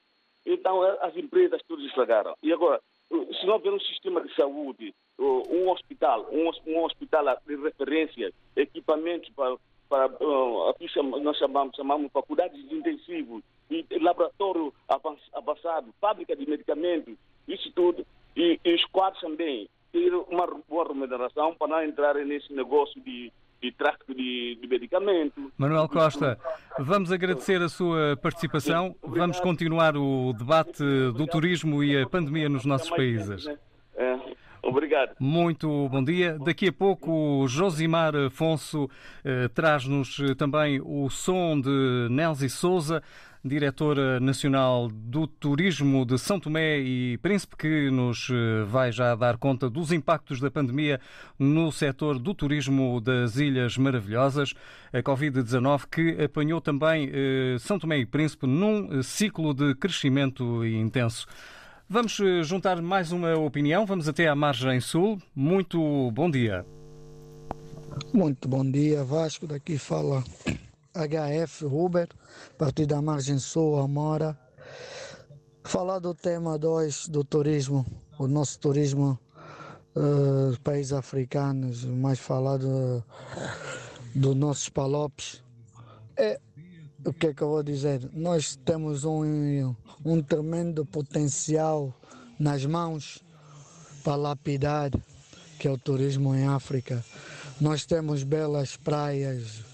Então 0.45 0.83
as 0.83 1.17
empresas 1.17 1.61
todas 1.67 1.85
estragaram. 1.85 2.35
E 2.43 2.53
agora, 2.53 2.81
se 3.09 3.47
não 3.47 3.55
houver 3.55 3.73
um 3.73 3.81
sistema 3.81 4.21
de 4.21 4.35
saúde, 4.35 4.95
um 5.19 5.71
hospital, 5.71 6.27
um, 6.33 6.51
um 6.67 6.85
hospital 6.85 7.25
de 7.47 7.57
referência, 7.57 8.33
equipamentos 8.57 9.29
para, 9.31 9.57
para 9.89 10.07
uh, 10.07 10.69
aqui 10.71 10.87
nós 11.23 11.37
chamamos, 11.37 11.77
chamamos 11.77 12.13
faculdades 12.13 12.69
de 12.69 12.75
intensivo, 12.75 13.43
e 13.71 13.85
laboratório 14.01 14.73
avançado, 15.33 15.93
fábrica 16.01 16.35
de 16.35 16.49
medicamentos, 16.49 17.15
isso 17.47 17.71
tudo, 17.73 18.07
e, 18.37 18.59
e 18.65 18.75
os 18.75 18.85
quadros 18.87 19.21
também, 19.21 19.69
ter 19.93 20.15
uma 20.15 20.47
boa 20.69 20.89
remuneração 20.89 21.55
para 21.55 21.69
não 21.69 21.83
entrar 21.83 22.15
nesse 22.15 22.53
negócio 22.53 23.01
de 23.01 23.33
de 23.61 23.73
tráfico 23.73 24.15
de, 24.15 24.57
de 24.61 24.69
medicamentos. 24.69 25.43
Manuel 25.57 25.89
Costa, 25.89 26.39
vamos 26.79 27.11
agradecer 27.11 27.61
a 27.61 27.69
sua 27.69 28.17
participação. 28.17 28.95
Vamos 29.03 29.41
continuar 29.41 29.97
o 29.97 30.33
debate 30.33 30.83
do 31.13 31.27
turismo 31.27 31.83
e 31.83 32.01
a 32.01 32.07
pandemia 32.07 32.49
nos 32.49 32.65
nossos 32.65 32.91
países. 32.91 33.47
Obrigado. 34.69 35.15
Muito 35.19 35.89
bom 35.89 36.05
dia. 36.05 36.39
Daqui 36.39 36.69
a 36.69 36.73
pouco 36.73 37.47
Josimar 37.49 38.15
Afonso 38.15 38.89
eh, 39.25 39.49
traz-nos 39.49 40.19
também 40.37 40.81
o 40.85 41.09
som 41.09 41.59
de 41.61 42.09
Nelsi 42.11 42.51
Souza 42.51 43.03
diretora 43.45 44.19
nacional 44.19 44.89
do 44.89 45.27
Turismo 45.27 46.05
de 46.05 46.19
São 46.19 46.41
Tomé 46.41 46.79
e 46.79 47.19
Príncipe, 47.19 47.57
que 47.57 47.91
nos 47.91 48.29
eh, 48.31 48.65
vai 48.65 48.91
já 48.91 49.15
dar 49.15 49.37
conta 49.37 49.71
dos 49.71 49.93
impactos 49.93 50.41
da 50.41 50.51
pandemia 50.51 51.01
no 51.39 51.71
setor 51.71 52.19
do 52.19 52.35
turismo 52.35 53.01
das 53.01 53.37
Ilhas 53.37 53.79
Maravilhosas, 53.79 54.55
a 54.93 55.03
Covid-19, 55.03 55.87
que 55.91 56.23
apanhou 56.23 56.61
também 56.61 57.11
eh, 57.13 57.57
São 57.59 57.79
Tomé 57.79 57.99
e 57.99 58.07
Príncipe 58.07 58.47
num 58.47 59.03
ciclo 59.03 59.55
de 59.55 59.75
crescimento 59.75 60.65
intenso. 60.67 61.27
Vamos 61.91 62.21
eh, 62.21 62.43
juntar 62.43 62.83
mais 62.83 63.13
uma 63.13 63.35
opinião, 63.39 63.87
vamos 63.87 64.07
até 64.07 64.29
à 64.29 64.35
margem 64.35 64.79
sul. 64.79 65.19
Muito 65.35 66.11
bom 66.11 66.31
dia. 66.31 66.67
Muito 68.13 68.47
bom 68.47 68.63
dia, 68.63 69.03
Vasco. 69.03 69.47
Daqui 69.47 69.79
fala 69.79 70.23
HF 70.93 71.65
Uber, 71.65 72.07
a 72.51 72.55
partir 72.59 72.85
da 72.85 73.01
margem 73.01 73.39
sul, 73.39 73.79
Amora. 73.79 74.39
Falar 75.65 75.99
do 75.99 76.15
tema 76.15 76.59
2 76.59 77.09
do 77.09 77.25
turismo, 77.25 77.87
o 78.19 78.29
nosso 78.29 78.61
turismo 78.61 79.19
uh, 79.97 80.61
países 80.61 80.93
africanos, 80.93 81.87
mais 81.87 82.19
falar 82.19 82.59
do, 82.59 83.03
dos 84.15 84.37
nossos 84.37 84.69
palopes. 84.69 85.43
É, 86.19 86.39
o 87.05 87.13
que 87.13 87.29
é 87.29 87.35
que 87.35 87.43
eu 87.43 87.49
vou 87.49 87.63
dizer? 87.63 88.09
Nós 88.13 88.57
temos 88.57 89.05
um, 89.05 89.75
um 90.05 90.23
tremendo 90.23 90.85
potencial 90.85 91.95
nas 92.39 92.65
mãos 92.67 93.23
para 94.03 94.17
lapidar, 94.17 94.91
que 95.59 95.69
é 95.69 95.71
o 95.71 95.79
turismo 95.79 96.35
em 96.35 96.47
África. 96.47 97.05
Nós 97.61 97.85
temos 97.85 98.23
belas 98.23 98.77
praias, 98.77 99.65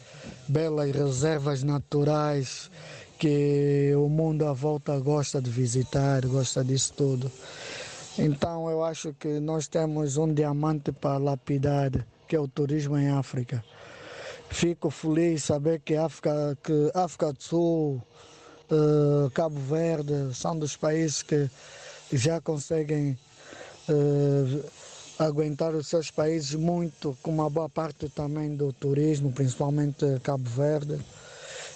belas 0.48 0.90
reservas 0.90 1.62
naturais 1.62 2.70
que 3.18 3.92
o 3.96 4.08
mundo 4.08 4.46
à 4.46 4.52
volta 4.52 4.98
gosta 4.98 5.40
de 5.40 5.50
visitar, 5.50 6.26
gosta 6.26 6.64
disso 6.64 6.92
tudo. 6.94 7.30
Então 8.18 8.68
eu 8.70 8.84
acho 8.84 9.14
que 9.14 9.40
nós 9.40 9.66
temos 9.66 10.16
um 10.16 10.32
diamante 10.32 10.92
para 10.92 11.18
lapidar, 11.18 11.90
que 12.28 12.36
é 12.36 12.40
o 12.40 12.48
turismo 12.48 12.96
em 12.96 13.08
África. 13.08 13.64
Fico 14.54 14.88
feliz 14.88 15.42
saber 15.42 15.80
que 15.80 15.96
África, 15.96 16.56
que 16.62 16.88
África 16.94 17.32
do 17.32 17.42
Sul, 17.42 18.00
uh, 18.70 19.28
Cabo 19.30 19.58
Verde 19.58 20.32
são 20.32 20.56
dos 20.56 20.76
países 20.76 21.24
que 21.24 21.50
já 22.12 22.40
conseguem 22.40 23.18
uh, 23.88 24.64
aguentar 25.18 25.74
os 25.74 25.88
seus 25.88 26.08
países 26.08 26.54
muito, 26.54 27.18
com 27.20 27.32
uma 27.32 27.50
boa 27.50 27.68
parte 27.68 28.08
também 28.08 28.54
do 28.54 28.72
turismo, 28.72 29.32
principalmente 29.32 30.20
Cabo 30.22 30.48
Verde. 30.48 31.00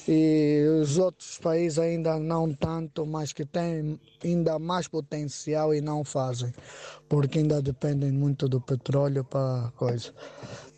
E 0.07 0.65
os 0.81 0.99
outros 0.99 1.37
países 1.37 1.81
ainda 1.81 2.17
não 2.17 2.55
tanto, 2.55 3.05
mas 3.05 3.33
que 3.33 3.45
têm 3.45 4.01
ainda 4.23 4.57
mais 4.57 4.87
potencial 4.87 5.75
e 5.75 5.81
não 5.81 6.05
fazem, 6.05 6.55
porque 7.09 7.41
ainda 7.41 7.61
dependem 7.61 8.13
muito 8.13 8.49
do 8.49 8.61
petróleo 8.61 9.25
para 9.25 9.73
coisa. 9.77 10.15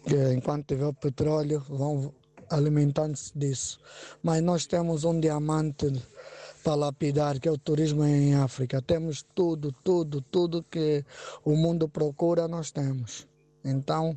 Que 0.06 0.32
enquanto 0.32 0.66
tiver 0.66 0.92
petróleo, 0.94 1.64
vão 1.68 2.12
alimentando-se 2.50 3.36
disso. 3.36 3.78
Mas 4.22 4.42
nós 4.42 4.66
temos 4.66 5.04
um 5.04 5.18
diamante 5.18 5.92
para 6.62 6.74
lapidar, 6.74 7.38
que 7.38 7.48
é 7.48 7.52
o 7.52 7.58
turismo 7.58 8.04
em 8.04 8.34
África. 8.34 8.82
Temos 8.82 9.24
tudo, 9.34 9.72
tudo, 9.84 10.20
tudo 10.20 10.64
que 10.70 11.04
o 11.44 11.56
mundo 11.56 11.88
procura, 11.88 12.48
nós 12.48 12.70
temos. 12.70 13.26
Então, 13.64 14.16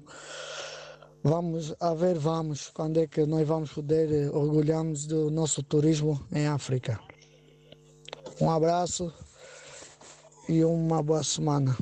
vamos 1.24 1.74
a 1.80 1.94
ver, 1.94 2.18
vamos, 2.18 2.70
quando 2.70 3.00
é 3.00 3.08
que 3.08 3.26
nós 3.26 3.48
vamos 3.48 3.72
poder 3.72 4.12
eh, 4.12 4.30
orgulharmos 4.30 5.06
do 5.06 5.30
nosso 5.30 5.64
turismo 5.64 6.20
em 6.32 6.48
África. 6.48 7.00
Um 8.42 8.50
abraço 8.50 9.14
e 10.50 10.64
uma 10.64 11.02
boa 11.02 11.24
semana. 11.24 11.78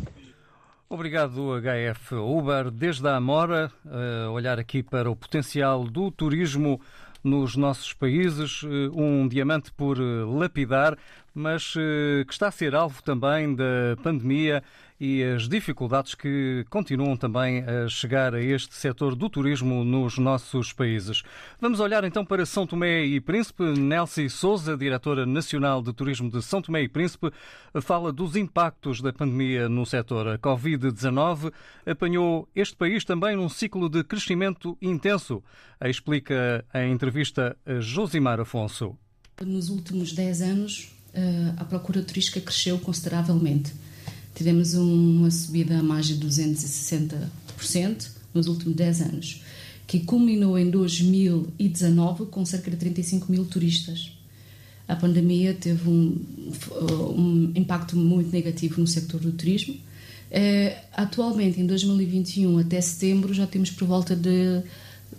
Obrigado, 0.94 1.54
HF 1.56 2.16
Uber. 2.16 2.70
Desde 2.70 3.08
a 3.08 3.16
Amora, 3.16 3.72
a 3.86 4.30
olhar 4.30 4.60
aqui 4.60 4.84
para 4.84 5.10
o 5.10 5.16
potencial 5.16 5.86
do 5.86 6.12
turismo 6.12 6.82
nos 7.24 7.56
nossos 7.56 7.94
países, 7.94 8.62
eh, 8.66 8.90
um 8.92 9.26
diamante 9.26 9.72
por 9.72 9.98
eh, 9.98 10.02
lapidar, 10.38 10.98
mas 11.34 11.76
eh, 11.78 12.26
que 12.26 12.34
está 12.34 12.50
a 12.50 12.52
ser 12.52 12.76
alvo 12.76 13.02
também 13.04 13.56
da 13.56 13.96
pandemia 14.04 14.62
e 15.02 15.24
as 15.24 15.50
dificuldades 15.50 16.14
que 16.14 16.64
continuam 16.70 17.18
também 17.18 17.64
a 17.64 17.88
chegar 17.88 18.36
a 18.36 18.40
este 18.40 18.76
setor 18.76 19.16
do 19.16 19.28
turismo 19.32 19.84
nos 19.84 20.20
nossos 20.20 20.72
países. 20.72 21.24
Vamos 21.60 21.80
olhar 21.80 22.04
então 22.04 22.24
para 22.24 22.46
São 22.46 22.68
Tomé 22.68 23.04
e 23.04 23.20
Príncipe. 23.20 23.64
Nelcy 23.64 24.30
Souza, 24.30 24.78
diretora 24.78 25.26
nacional 25.26 25.82
de 25.82 25.92
turismo 25.92 26.30
de 26.30 26.40
São 26.44 26.62
Tomé 26.62 26.84
e 26.84 26.88
Príncipe, 26.88 27.32
fala 27.82 28.14
dos 28.14 28.36
impactos 28.36 29.02
da 29.02 29.12
pandemia 29.12 29.68
no 29.68 29.88
setor. 29.88 30.28
A 30.28 30.38
Covid-19 30.38 31.52
apanhou 31.84 32.48
este 32.56 32.76
país 32.76 33.04
também 33.04 33.36
num 33.36 33.50
ciclo 33.50 33.90
de 33.90 34.04
crescimento 34.04 34.78
intenso, 34.80 35.44
explica 35.84 36.64
a 36.72 36.86
entrevista 36.86 37.58
a 37.66 37.80
Josimar 37.80 38.40
Afonso. 38.40 38.96
Nos 39.44 39.70
últimos 39.70 40.14
10 40.14 40.42
anos, 40.44 40.96
eh, 41.12 41.56
a 41.58 41.66
procura 41.66 42.04
turística 42.04 42.40
cresceu 42.40 42.78
consideravelmente 42.78 43.74
Tivemos 44.36 44.74
uma 44.74 45.30
subida 45.30 45.80
a 45.80 45.84
mais 45.84 46.08
de 46.08 46.16
260% 46.16 48.08
nos 48.34 48.48
últimos 48.48 48.76
10 48.76 49.02
anos, 49.02 49.44
que 49.86 50.00
culminou 50.00 50.58
em 50.58 50.70
2019 50.70 52.26
com 52.28 52.46
cerca 52.46 52.72
de 52.72 52.78
35 52.78 53.32
mil 53.32 53.46
turistas. 53.46 54.12
A 54.88 54.96
pandemia 54.96 55.54
teve 55.54 55.88
um, 55.90 56.20
um 57.16 57.52
impacto 57.56 57.96
muito 57.96 58.32
negativo 58.32 58.80
no 58.80 58.88
setor 58.88 59.22
do 59.22 59.32
turismo. 59.32 59.76
Eh, 60.30 60.78
atualmente, 60.94 61.60
em 61.60 61.66
2021 61.66 62.58
até 62.58 62.80
setembro, 62.82 63.34
já 63.34 63.46
temos 63.46 63.70
por 63.70 63.88
volta 63.88 64.16
de 64.16 64.62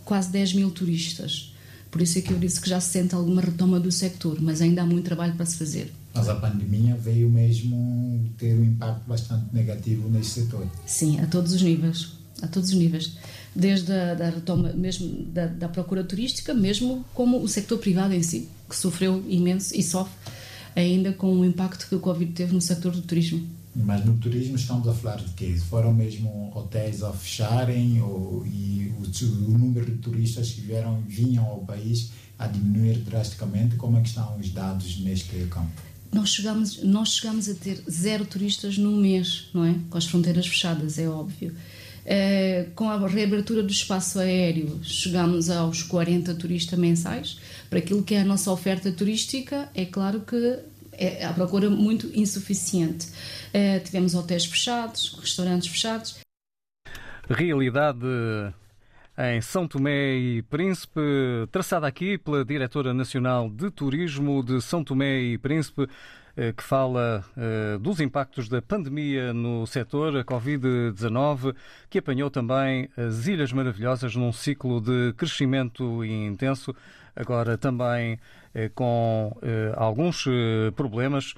quase 0.05 0.31
10 0.31 0.55
mil 0.55 0.71
turistas. 0.71 1.55
Por 1.91 2.01
isso 2.01 2.19
é 2.19 2.23
que 2.23 2.33
eu 2.33 2.39
disse 2.39 2.61
que 2.61 2.69
já 2.69 2.81
se 2.81 2.91
sente 2.91 3.15
alguma 3.15 3.43
retoma 3.43 3.79
do 3.79 3.93
setor, 3.93 4.41
mas 4.41 4.63
ainda 4.63 4.83
há 4.83 4.87
muito 4.87 5.05
trabalho 5.05 5.35
para 5.35 5.45
se 5.45 5.57
fazer. 5.57 5.93
Mas 6.15 6.29
a 6.29 6.35
pandemia 6.35 6.95
veio 6.97 7.31
mesmo 7.31 8.31
ter 8.37 8.55
um 8.55 8.65
impacto 8.65 9.03
bastante 9.07 9.47
negativo 9.53 10.09
nesse 10.09 10.43
setor. 10.43 10.67
Sim, 10.87 11.21
a 11.21 11.27
todos 11.27 11.53
os 11.53 11.63
níveis. 11.63 12.13
A 12.43 12.47
todos 12.49 12.71
os 12.71 12.75
níveis. 12.75 13.17
Desde 13.55 13.93
a 13.93 14.15
da 14.15 14.31
retoma 14.31 14.73
mesmo 14.73 15.25
da, 15.27 15.47
da 15.47 15.69
procura 15.69 16.05
turística, 16.05 16.53
mesmo 16.53 17.05
como 17.15 17.41
o 17.41 17.49
setor 17.49 17.79
privado 17.79 18.15
em 18.15 18.23
si, 18.23 18.49
que 18.69 18.77
sofreu 18.77 19.25
imenso 19.29 19.75
e 19.77 19.83
sofre 19.83 20.13
ainda 20.75 21.13
com 21.13 21.39
o 21.39 21.45
impacto 21.45 21.87
que 21.89 21.95
o 21.95 22.01
Covid 22.01 22.33
teve 22.33 22.53
no 22.53 22.61
setor 22.61 22.93
do 22.93 23.03
turismo. 23.03 23.47
Mas 23.75 24.05
no 24.05 24.17
turismo 24.19 24.57
estamos 24.57 24.87
a 24.87 24.93
falar 24.93 25.17
de 25.17 25.33
quê? 25.33 25.57
Foram 25.57 25.95
mesmo 25.95 26.53
hotéis 26.55 27.03
a 27.03 27.11
fecharem 27.13 28.03
ou, 28.03 28.47
e 28.47 28.93
o, 28.99 29.25
o 29.25 29.59
número 29.59 29.87
de 29.87 29.97
turistas 29.99 30.51
que 30.51 30.61
vieram, 30.61 31.01
vinham 31.07 31.47
ao 31.47 31.61
país 31.61 32.11
a 32.39 32.47
diminuir 32.47 32.99
drasticamente? 32.99 33.77
Como 33.77 33.97
é 33.97 34.03
que 34.03 34.09
estão 34.09 34.37
os 34.39 34.51
dados 34.51 35.01
neste 35.01 35.37
campo? 35.47 35.92
Nós 36.13 36.29
chegamos, 36.29 36.83
nós 36.83 37.15
chegamos 37.15 37.49
a 37.49 37.55
ter 37.55 37.83
zero 37.91 38.27
turistas 38.27 38.77
num 38.77 38.97
mês, 38.97 39.49
não 39.55 39.65
é? 39.65 39.75
Com 39.89 39.97
as 39.97 40.07
fronteiras 40.07 40.47
fechadas, 40.47 40.99
é 40.99 41.09
óbvio. 41.09 41.55
É, 42.05 42.67
com 42.75 42.89
a 42.91 43.07
reabertura 43.07 43.63
do 43.63 43.71
espaço 43.71 44.19
aéreo, 44.19 44.81
chegamos 44.83 45.49
aos 45.49 45.83
40 45.83 46.35
turistas 46.35 46.79
mensais. 46.79 47.39
Para 47.71 47.79
aquilo 47.79 48.03
que 48.03 48.15
é 48.15 48.21
a 48.21 48.25
nossa 48.25 48.51
oferta 48.51 48.93
turística, 48.93 49.71
é 49.75 49.87
claro 49.87 50.21
que 50.21 50.59
é 50.93 51.25
a 51.25 51.33
procura 51.33 51.71
muito 51.71 52.11
insuficiente. 52.15 53.09
É, 53.53 53.79
tivemos 53.79 54.15
hotéis 54.15 54.45
fechados, 54.45 55.17
restaurantes 55.21 55.69
fechados. 55.69 56.17
Realidade 57.31 58.05
em 59.19 59.41
São 59.43 59.69
Tomé 59.69 60.15
e 60.15 60.43
Príncipe, 60.43 61.01
traçada 61.51 61.87
aqui 61.87 62.17
pela 62.17 62.45
Diretora 62.45 62.95
Nacional 62.95 63.51
de 63.51 63.71
Turismo 63.71 64.43
de 64.43 64.61
São 64.63 64.83
Tomé 64.83 65.21
e 65.21 65.39
Príncipe, 65.39 65.87
que 66.57 66.63
fala 66.63 67.23
dos 67.81 68.01
impactos 68.01 68.49
da 68.49 68.63
pandemia 68.63 69.35
no 69.35 69.67
setor, 69.67 70.17
a 70.17 70.25
Covid-19, 70.25 71.55
que 71.91 71.99
apanhou 71.99 72.31
também 72.31 72.89
as 72.97 73.27
Ilhas 73.27 73.53
Maravilhosas 73.53 74.17
num 74.17 74.33
ciclo 74.33 74.81
de 74.81 75.13
crescimento 75.13 76.03
intenso, 76.03 76.75
agora 77.15 77.59
também 77.59 78.19
com 78.75 79.37
alguns 79.77 80.25
problemas. 80.75 81.35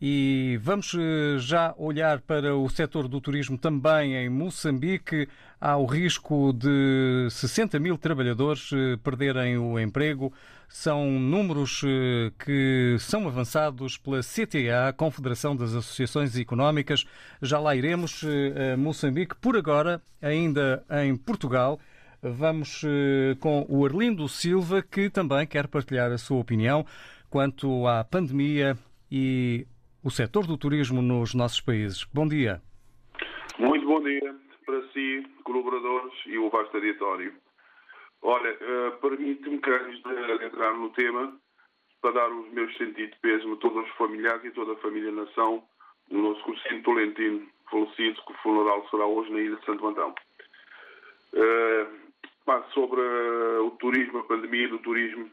E 0.00 0.58
vamos 0.60 0.94
já 1.38 1.74
olhar 1.78 2.20
para 2.20 2.54
o 2.54 2.68
setor 2.68 3.08
do 3.08 3.18
turismo 3.18 3.56
também 3.56 4.14
em 4.14 4.28
Moçambique. 4.28 5.26
Há 5.58 5.78
o 5.78 5.86
risco 5.86 6.52
de 6.52 7.26
60 7.30 7.78
mil 7.78 7.96
trabalhadores 7.96 8.70
perderem 9.02 9.56
o 9.56 9.80
emprego. 9.80 10.30
São 10.68 11.10
números 11.18 11.80
que 12.44 12.96
são 12.98 13.26
avançados 13.26 13.96
pela 13.96 14.20
CTA, 14.20 14.92
Confederação 14.94 15.56
das 15.56 15.74
Associações 15.74 16.36
Económicas. 16.36 17.06
Já 17.40 17.58
lá 17.58 17.74
iremos 17.74 18.22
a 18.22 18.76
Moçambique. 18.76 19.34
Por 19.36 19.56
agora, 19.56 20.02
ainda 20.20 20.84
em 21.04 21.16
Portugal, 21.16 21.80
vamos 22.22 22.82
com 23.40 23.64
o 23.66 23.86
Arlindo 23.86 24.28
Silva, 24.28 24.82
que 24.82 25.08
também 25.08 25.46
quer 25.46 25.68
partilhar 25.68 26.12
a 26.12 26.18
sua 26.18 26.38
opinião 26.38 26.84
quanto 27.30 27.86
à 27.86 28.04
pandemia 28.04 28.76
e 29.10 29.66
o 30.06 30.10
setor 30.10 30.46
do 30.46 30.56
turismo 30.56 31.02
nos 31.02 31.34
nossos 31.34 31.60
países. 31.60 32.04
Bom 32.14 32.28
dia. 32.28 32.62
Muito 33.58 33.84
bom 33.84 34.00
dia 34.00 34.36
para 34.64 34.80
si, 34.92 35.26
colaboradores 35.42 36.12
e 36.26 36.38
o 36.38 36.48
vasto 36.48 36.76
auditório. 36.76 37.34
Olha, 38.22 38.52
uh, 38.52 39.00
permite-me 39.00 39.58
que 39.58 39.68
antes 39.68 40.00
de 40.04 40.44
entrar 40.44 40.74
no 40.74 40.90
tema, 40.90 41.36
para 42.00 42.12
dar 42.12 42.30
os 42.30 42.48
meus 42.52 42.72
sentidos 42.76 43.10
de 43.10 43.18
peso 43.20 43.52
a 43.52 43.56
todos 43.56 43.84
os 43.84 43.96
familiares 43.96 44.44
e 44.44 44.52
toda 44.52 44.74
a 44.74 44.76
família 44.76 45.10
nação 45.10 45.64
do 46.08 46.18
nosso 46.18 46.40
cursinho 46.44 46.84
Tolentino, 46.84 47.44
falecido, 47.68 48.22
que 48.26 48.32
o 48.32 48.36
funeral 48.44 48.88
será 48.88 49.06
hoje 49.06 49.32
na 49.32 49.40
ilha 49.40 49.56
de 49.56 49.64
Santo 49.64 49.88
Antão. 49.88 50.14
Uh, 51.32 52.06
sobre 52.72 53.00
o 53.00 53.72
turismo, 53.80 54.18
a 54.18 54.22
pandemia 54.22 54.68
do 54.68 54.78
turismo, 54.78 55.28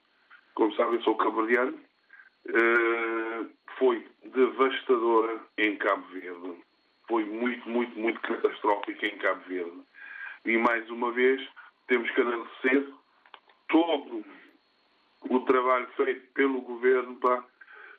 como 0.55 0.73
sabem, 0.73 0.99
sou 1.03 1.15
cabo-verdiano, 1.15 1.77
Uh, 2.45 3.47
foi 3.83 4.07
devastadora 4.23 5.41
em 5.57 5.75
Cabo 5.75 6.07
Verde. 6.07 6.53
Foi 7.05 7.25
muito, 7.25 7.67
muito, 7.67 7.99
muito 7.99 8.21
catastrófica 8.21 9.05
em 9.05 9.17
Cabo 9.17 9.41
Verde. 9.45 9.81
E 10.45 10.57
mais 10.57 10.89
uma 10.89 11.11
vez 11.11 11.45
temos 11.87 12.09
que 12.11 12.21
agradecer 12.21 12.87
todo 13.67 14.23
o 15.29 15.39
trabalho 15.41 15.87
feito 15.97 16.31
pelo 16.33 16.61
governo, 16.61 17.17
pá, 17.17 17.43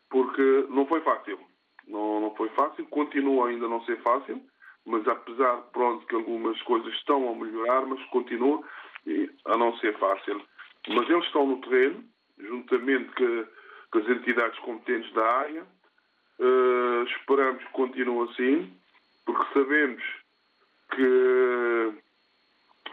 porque 0.08 0.66
não 0.70 0.86
foi 0.86 1.02
fácil. 1.02 1.38
Não, 1.86 2.18
não 2.18 2.34
foi 2.34 2.48
fácil, 2.50 2.86
continua 2.86 3.50
ainda 3.50 3.66
a 3.66 3.68
não 3.68 3.84
ser 3.84 4.00
fácil, 4.00 4.40
mas 4.86 5.06
apesar 5.06 5.56
pronto 5.70 6.06
que 6.06 6.14
algumas 6.14 6.60
coisas 6.62 6.94
estão 6.94 7.30
a 7.30 7.34
melhorar, 7.34 7.84
mas 7.84 8.02
continua 8.06 8.66
a 9.44 9.56
não 9.58 9.76
ser 9.76 9.98
fácil. 9.98 10.42
Mas 10.88 11.10
eles 11.10 11.26
estão 11.26 11.46
no 11.46 11.60
terreno, 11.60 12.02
juntamente 12.38 13.12
com 13.90 13.98
as 13.98 14.08
entidades 14.08 14.58
competentes 14.60 15.12
da 15.12 15.26
área. 15.26 15.73
Uh, 16.38 17.04
esperamos 17.04 17.62
que 17.62 17.70
continue 17.70 18.28
assim, 18.30 18.76
porque 19.24 19.54
sabemos 19.54 20.02
que 20.94 21.94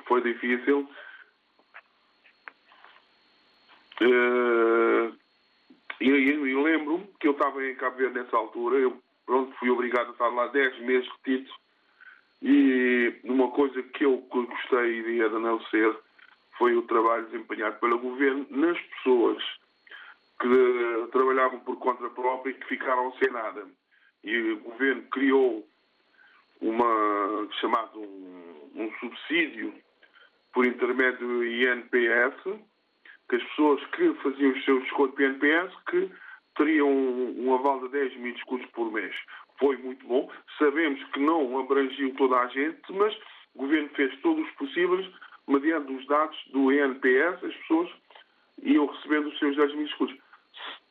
foi 0.06 0.22
difícil. 0.22 0.90
Uh, 4.02 5.16
e, 6.00 6.56
lembro-me 6.56 7.08
que 7.20 7.28
eu 7.28 7.32
estava 7.32 7.64
em 7.66 7.76
Cabo 7.76 7.98
Verde 7.98 8.20
nessa 8.20 8.36
altura, 8.36 8.78
eu 8.78 9.02
pronto, 9.26 9.56
fui 9.58 9.70
obrigado 9.70 10.10
a 10.10 10.12
estar 10.12 10.28
lá 10.30 10.48
10 10.48 10.80
meses 10.80 11.10
retido, 11.18 11.52
e 12.42 13.20
uma 13.24 13.52
coisa 13.52 13.82
que 13.84 14.04
eu 14.06 14.18
gostei 14.18 15.04
de 15.04 15.30
não 15.40 15.62
ser 15.66 15.96
foi 16.58 16.76
o 16.76 16.82
trabalho 16.84 17.26
desempenhado 17.28 17.80
pelo 17.80 18.00
governo 18.00 18.46
nas 18.50 18.80
pessoas 18.80 19.44
que 20.42 21.12
trabalhavam 21.12 21.60
por 21.60 21.78
conta 21.78 22.10
própria 22.10 22.52
e 22.52 22.56
que 22.56 22.68
ficaram 22.68 23.14
sem 23.14 23.32
nada. 23.32 23.68
E 24.24 24.52
o 24.54 24.60
governo 24.60 25.04
criou 25.12 25.68
uma 26.60 27.48
chamado 27.60 28.00
um, 28.00 28.72
um 28.76 28.92
subsídio 29.00 29.74
por 30.52 30.66
intermédio 30.66 31.28
do 31.28 31.46
INPS, 31.46 32.60
que 33.30 33.36
as 33.36 33.44
pessoas 33.44 33.86
que 33.92 34.14
faziam 34.16 34.52
os 34.52 34.66
seus 34.66 34.84
descontos 34.84 35.16
do 35.16 35.26
INPS 35.26 35.76
que 35.90 36.12
teriam 36.56 36.90
um, 36.90 37.48
um 37.48 37.54
aval 37.54 37.80
de 37.82 37.90
10 37.90 38.18
mil 38.18 38.34
descontos 38.34 38.70
por 38.72 38.92
mês. 38.92 39.16
Foi 39.60 39.78
muito 39.78 40.06
bom. 40.08 40.30
Sabemos 40.58 41.02
que 41.12 41.20
não 41.20 41.60
abrangiu 41.60 42.14
toda 42.16 42.38
a 42.38 42.48
gente, 42.48 42.82
mas 42.92 43.16
o 43.54 43.60
governo 43.60 43.90
fez 43.90 44.20
todos 44.22 44.44
os 44.44 44.52
possíveis, 44.56 45.08
mediante 45.48 45.92
os 45.92 46.06
dados 46.08 46.38
do 46.52 46.72
INPS, 46.72 47.44
as 47.44 47.56
pessoas 47.58 47.90
iam 48.64 48.88
recebendo 48.88 49.28
os 49.28 49.40
seus 49.40 49.56
10 49.56 49.76
mil 49.76 49.86
descontos 49.86 50.21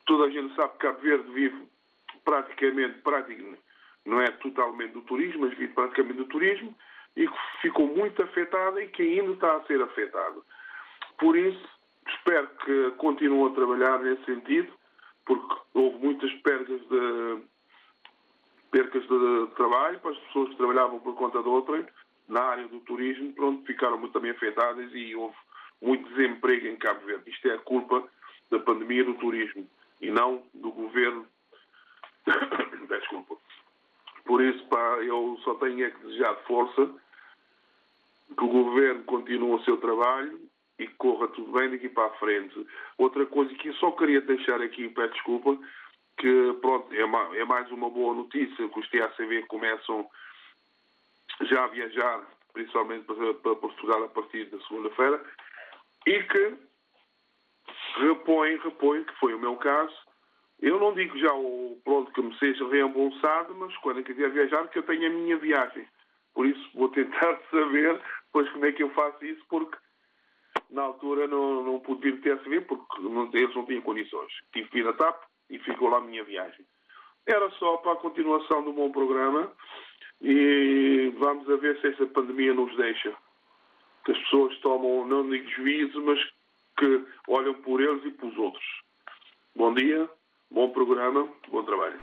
toda 0.05 0.25
a 0.25 0.29
gente 0.29 0.55
sabe 0.55 0.73
que 0.73 0.79
Cabo 0.79 0.99
Verde 0.99 1.31
vive 1.31 1.67
praticamente, 2.23 2.99
praticamente, 2.99 3.61
não 4.05 4.21
é 4.21 4.31
totalmente 4.31 4.93
do 4.93 5.01
turismo, 5.01 5.41
mas 5.41 5.57
vive 5.57 5.73
praticamente 5.73 6.17
do 6.17 6.25
turismo 6.25 6.75
e 7.15 7.27
que 7.27 7.37
ficou 7.61 7.87
muito 7.87 8.21
afetada 8.21 8.81
e 8.81 8.87
que 8.87 9.01
ainda 9.01 9.33
está 9.33 9.55
a 9.55 9.63
ser 9.63 9.81
afetada. 9.81 10.41
Por 11.19 11.37
isso, 11.37 11.69
espero 12.07 12.47
que 12.65 12.91
continue 12.97 13.51
a 13.51 13.55
trabalhar 13.55 13.99
nesse 13.99 14.23
sentido, 14.25 14.71
porque 15.25 15.55
houve 15.73 15.97
muitas 15.97 16.31
perdas 16.41 16.81
de, 16.87 17.41
percas 18.71 19.03
de 19.03 19.47
trabalho 19.55 19.99
para 19.99 20.11
as 20.11 20.17
pessoas 20.17 20.49
que 20.49 20.57
trabalhavam 20.57 20.99
por 20.99 21.15
conta 21.15 21.41
de 21.41 21.49
outrem 21.49 21.85
na 22.27 22.41
área 22.41 22.67
do 22.67 22.79
turismo, 22.81 23.33
pronto, 23.33 23.65
ficaram 23.65 23.97
muito 23.97 24.13
também 24.13 24.31
afetadas 24.31 24.89
e 24.93 25.13
houve 25.15 25.35
muito 25.81 26.07
desemprego 26.09 26.67
em 26.67 26.77
Cabo 26.77 27.05
Verde. 27.05 27.29
Isto 27.29 27.49
é 27.49 27.55
a 27.55 27.59
culpa 27.59 28.07
da 28.49 28.59
pandemia 28.59 29.03
do 29.03 29.15
turismo 29.15 29.67
e 30.01 30.11
não 30.11 30.43
do 30.53 30.71
governo. 30.71 31.25
Desculpa. 32.89 33.37
Por 34.25 34.41
isso, 34.41 34.65
pá, 34.67 34.97
eu 35.01 35.37
só 35.43 35.55
tenho 35.55 35.85
é 35.85 35.91
que 35.91 36.05
desejar 36.05 36.35
força, 36.47 36.89
que 38.37 38.43
o 38.43 38.47
governo 38.47 39.03
continue 39.03 39.55
o 39.55 39.63
seu 39.63 39.77
trabalho 39.77 40.39
e 40.79 40.87
que 40.87 40.93
corra 40.95 41.27
tudo 41.29 41.51
bem 41.51 41.69
daqui 41.69 41.89
para 41.89 42.07
a 42.07 42.17
frente. 42.17 42.67
Outra 42.97 43.25
coisa 43.25 43.53
que 43.55 43.69
eu 43.69 43.73
só 43.75 43.91
queria 43.91 44.21
deixar 44.21 44.61
aqui, 44.61 44.89
peço 44.89 45.13
desculpa, 45.13 45.57
que 46.17 46.53
pronto, 46.61 46.93
é, 46.93 47.39
é 47.39 47.45
mais 47.45 47.69
uma 47.71 47.89
boa 47.89 48.15
notícia 48.15 48.69
que 48.69 48.79
os 48.79 48.89
TACV 48.89 49.43
começam 49.47 50.09
já 51.41 51.63
a 51.63 51.67
viajar, 51.67 52.21
principalmente 52.53 53.05
para, 53.05 53.33
para 53.33 53.55
Portugal 53.55 54.03
a 54.03 54.09
partir 54.09 54.45
da 54.45 54.59
segunda-feira, 54.61 55.23
e 56.05 56.23
que 56.23 56.57
repõe, 57.97 58.57
repõe, 58.57 59.03
que 59.03 59.19
foi 59.19 59.33
o 59.33 59.39
meu 59.39 59.55
caso. 59.57 59.95
Eu 60.61 60.79
não 60.79 60.93
digo 60.93 61.17
já 61.17 61.33
o 61.33 61.79
pronto 61.83 62.11
que 62.11 62.21
me 62.21 62.37
seja 62.37 62.67
reembolsado, 62.67 63.55
mas 63.55 63.75
quando 63.77 63.97
eu 63.97 64.03
quiser 64.03 64.29
viajar, 64.29 64.67
que 64.67 64.79
eu 64.79 64.83
tenho 64.83 65.07
a 65.07 65.09
minha 65.09 65.37
viagem. 65.37 65.87
Por 66.33 66.45
isso 66.45 66.69
vou 66.75 66.89
tentar 66.89 67.39
saber 67.49 67.99
depois 68.25 68.49
como 68.51 68.65
é 68.65 68.71
que 68.71 68.83
eu 68.83 68.89
faço 68.91 69.25
isso, 69.25 69.43
porque 69.49 69.77
na 70.69 70.83
altura 70.83 71.27
não, 71.27 71.63
não 71.63 71.79
pude 71.79 72.11
vir 72.11 72.21
TSV, 72.21 72.61
porque 72.61 73.01
não, 73.01 73.29
eles 73.33 73.55
não 73.55 73.65
tinham 73.65 73.81
condições. 73.81 74.31
Tive 74.53 74.69
que 74.69 74.79
ir 74.79 74.87
a 74.87 74.93
TAP 74.93 75.21
e 75.49 75.59
ficou 75.59 75.89
lá 75.89 75.97
a 75.97 76.01
minha 76.01 76.23
viagem. 76.23 76.65
Era 77.25 77.49
só 77.51 77.77
para 77.77 77.93
a 77.93 77.97
continuação 77.97 78.63
do 78.63 78.73
bom 78.73 78.91
programa 78.91 79.51
e 80.21 81.11
vamos 81.17 81.49
a 81.49 81.55
ver 81.57 81.79
se 81.81 81.87
essa 81.87 82.05
pandemia 82.07 82.53
nos 82.53 82.75
deixa. 82.77 83.13
Que 84.05 84.11
as 84.11 84.17
pessoas 84.19 84.57
tomam, 84.59 85.05
não 85.05 85.29
digo 85.29 85.47
juízo, 85.49 86.01
mas 86.03 86.19
que 86.81 87.05
olham 87.27 87.53
por 87.61 87.79
eles 87.79 88.03
e 88.05 88.11
pelos 88.11 88.35
outros. 88.37 88.65
Bom 89.55 89.71
dia, 89.75 90.09
bom 90.49 90.71
programa, 90.71 91.29
bom 91.51 91.63
trabalho. 91.63 91.99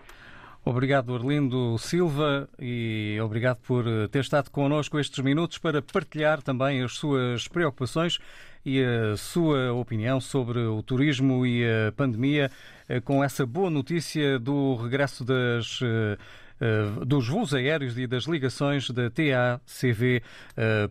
Obrigado, 0.65 1.15
Arlindo 1.15 1.79
Silva, 1.79 2.49
e 2.61 3.19
obrigado 3.23 3.59
por 3.67 3.85
ter 4.11 4.21
estado 4.21 4.51
connosco 4.51 4.99
estes 4.99 5.25
minutos 5.25 5.59
para 5.59 5.81
partilhar 5.81 6.43
também 6.43 6.83
as 6.83 6.93
suas 6.93 7.49
preocupações 7.49 8.19
e 8.65 8.85
a 8.85 9.17
sua 9.17 9.73
opinião 9.73 10.21
sobre 10.21 10.61
o 10.61 10.83
turismo 10.83 11.47
e 11.47 11.65
a 11.65 11.91
pandemia, 11.93 12.51
eh, 12.89 13.01
com 13.01 13.25
essa 13.25 13.47
boa 13.47 13.71
notícia 13.71 14.39
do 14.39 14.75
regresso 14.77 15.25
das 15.25 15.81
eh, 15.83 16.19
eh, 16.61 17.05
dos 17.07 17.29
voos 17.29 17.55
aéreos 17.55 17.97
e 17.97 18.07
das 18.07 18.25
ligações 18.25 18.91
da 18.91 19.09
TACV 19.11 20.23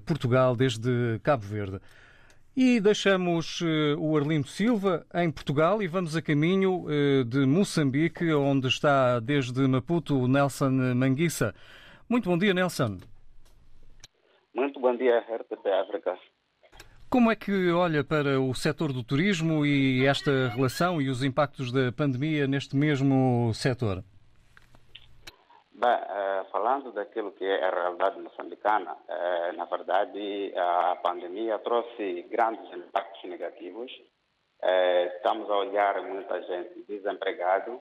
Portugal 0.06 0.56
desde 0.56 1.20
Cabo 1.22 1.44
Verde. 1.44 1.80
E 2.60 2.80
deixamos 2.80 3.62
uh, 3.62 4.00
o 4.00 4.18
Arlindo 4.18 4.48
Silva 4.48 5.06
em 5.14 5.30
Portugal 5.30 5.80
e 5.80 5.88
vamos 5.88 6.16
a 6.16 6.24
caminho 6.24 6.86
uh, 6.88 7.24
de 7.24 7.46
Moçambique, 7.46 8.34
onde 8.34 8.68
está 8.68 9.20
desde 9.20 9.68
Maputo 9.68 10.18
o 10.18 10.28
Nelson 10.28 10.72
Manguissa. 10.96 11.54
Muito 12.10 12.28
bom 12.28 12.36
dia, 12.36 12.56
Nelson. 12.56 12.98
Muito 14.56 14.80
bom 14.80 14.98
dia, 14.98 15.20
RTP 15.20 15.68
África. 15.68 16.18
Como 17.08 17.30
é 17.30 17.36
que 17.36 17.70
olha 17.70 18.04
para 18.04 18.42
o 18.42 18.52
setor 18.56 18.92
do 18.92 19.04
turismo 19.04 19.64
e 19.64 20.08
esta 20.08 20.50
relação 20.50 21.00
e 21.00 21.10
os 21.10 21.24
impactos 21.24 21.72
da 21.72 21.92
pandemia 21.92 22.48
neste 22.48 22.76
mesmo 22.76 23.54
setor? 23.54 24.04
Bem, 25.80 25.92
eh, 25.92 26.44
falando 26.52 26.92
daquilo 26.92 27.34
que 27.34 27.46
é 27.46 27.64
a 27.64 27.70
realidade 27.70 28.20
moçambicana, 28.20 28.98
eh, 29.08 29.52
na 29.52 29.66
verdade 29.66 30.52
a 30.58 30.96
pandemia 30.96 31.60
trouxe 31.60 32.24
grandes 32.32 32.66
impactos 32.74 33.24
negativos. 33.26 33.92
Eh, 34.60 35.06
estamos 35.16 35.48
a 35.48 35.56
olhar 35.56 36.02
muita 36.02 36.42
gente 36.42 36.84
desempregada 36.88 37.80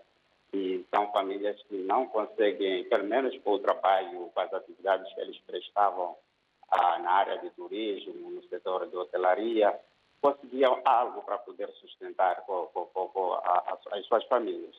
e 0.53 0.85
são 0.95 1.11
famílias 1.11 1.57
que 1.63 1.77
não 1.79 2.07
conseguem, 2.09 2.85
pelo 2.85 3.05
menos 3.05 3.35
para 3.39 3.53
o 3.55 3.61
trabalho, 3.61 4.31
para 4.35 4.45
as 4.45 4.53
atividades 4.53 5.11
que 5.15 5.21
eles 5.23 5.39
prestavam 5.47 6.19
ah, 6.71 6.99
na 6.99 7.13
área 7.13 7.39
de 7.39 7.49
turismo, 7.53 8.31
no 8.31 8.43
setor 8.43 8.89
de 8.89 8.97
hotelaria, 8.99 9.75
conseguiam 10.21 10.83
algo 10.85 11.23
para 11.23 11.39
poder 11.39 11.71
sustentar 11.81 12.45
as 13.91 14.07
suas 14.07 14.25
famílias 14.27 14.77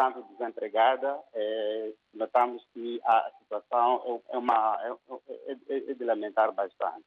estando 0.00 0.22
desempregada, 0.30 1.18
é, 1.34 1.92
notamos 2.14 2.66
que 2.72 3.00
a 3.04 3.30
situação 3.38 4.22
é, 4.30 4.38
uma, 4.38 4.78
é, 4.82 5.52
é, 5.52 5.90
é, 5.90 5.94
de 5.94 6.04
lamentar 6.04 6.52
bastante. 6.52 7.04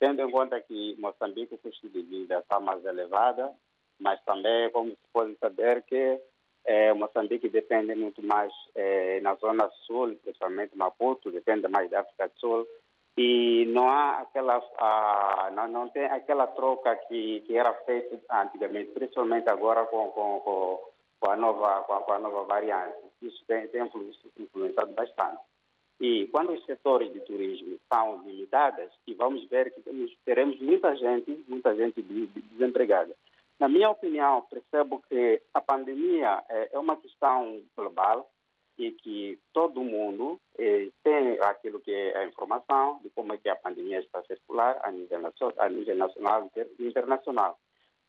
Tendo 0.00 0.22
em 0.22 0.30
conta 0.30 0.60
que 0.60 0.96
Moçambique, 0.98 1.54
o 1.54 1.58
custo 1.58 1.88
de 1.88 2.02
vida 2.02 2.38
está 2.38 2.58
mais 2.58 2.84
elevado, 2.84 3.50
mas 4.00 4.20
também, 4.24 4.70
como 4.70 4.90
se 4.90 5.08
pode 5.12 5.36
saber, 5.38 5.82
que 5.82 6.20
é, 6.64 6.92
Moçambique 6.92 7.48
depende 7.48 7.94
muito 7.94 8.24
mais 8.24 8.52
é, 8.74 9.20
na 9.20 9.34
zona 9.36 9.70
sul, 9.86 10.16
principalmente 10.22 10.76
Maputo, 10.76 11.30
depende 11.30 11.68
mais 11.68 11.88
da 11.88 12.00
África 12.00 12.28
do 12.28 12.40
Sul, 12.40 12.66
e 13.16 13.64
não 13.66 13.88
há 13.88 14.20
aquela, 14.20 14.62
ah, 14.78 15.50
não, 15.52 15.68
não 15.68 15.88
tem 15.88 16.04
aquela 16.04 16.46
troca 16.46 16.94
que, 17.08 17.40
que 17.40 17.56
era 17.56 17.74
feita 17.84 18.20
antigamente, 18.30 18.92
principalmente 18.92 19.48
agora 19.48 19.84
com, 19.86 20.08
com, 20.10 20.40
com 20.40 20.80
com 21.20 21.30
a 21.30 21.36
nova, 21.36 21.82
com 21.82 21.94
a, 21.94 22.00
com 22.02 22.12
a 22.12 22.18
nova 22.18 22.44
variante. 22.44 22.96
Isso 23.22 23.44
tem, 23.46 23.66
tem 23.68 23.82
influenciado 24.38 24.92
bastante. 24.92 25.40
E 26.00 26.28
quando 26.28 26.52
os 26.52 26.64
setores 26.64 27.12
de 27.12 27.20
turismo 27.20 27.74
estão 27.74 28.22
limitados, 28.24 28.92
e 29.06 29.14
vamos 29.14 29.44
ver 29.48 29.72
que 29.74 29.80
temos, 29.80 30.14
teremos 30.24 30.60
muita 30.60 30.94
gente, 30.96 31.44
muita 31.48 31.74
gente 31.74 32.00
desempregada. 32.02 33.14
Na 33.58 33.68
minha 33.68 33.90
opinião, 33.90 34.42
percebo 34.42 35.02
que 35.08 35.42
a 35.52 35.60
pandemia 35.60 36.44
é, 36.48 36.70
é 36.72 36.78
uma 36.78 36.96
questão 36.96 37.60
global 37.76 38.30
e 38.78 38.92
que 38.92 39.40
todo 39.52 39.82
mundo 39.82 40.40
eh, 40.56 40.88
tem 41.02 41.36
aquilo 41.40 41.80
que 41.80 41.92
é 41.92 42.16
a 42.18 42.24
informação 42.26 43.00
de 43.02 43.10
como 43.10 43.32
é 43.32 43.36
que 43.36 43.48
a 43.48 43.56
pandemia 43.56 43.98
está 43.98 44.20
a 44.20 44.24
circular 44.24 44.78
a 44.84 44.92
nível, 44.92 45.18
a 45.58 45.68
nível 45.68 45.96
nacional 45.96 46.48
e 46.78 46.86
internacional 46.86 47.58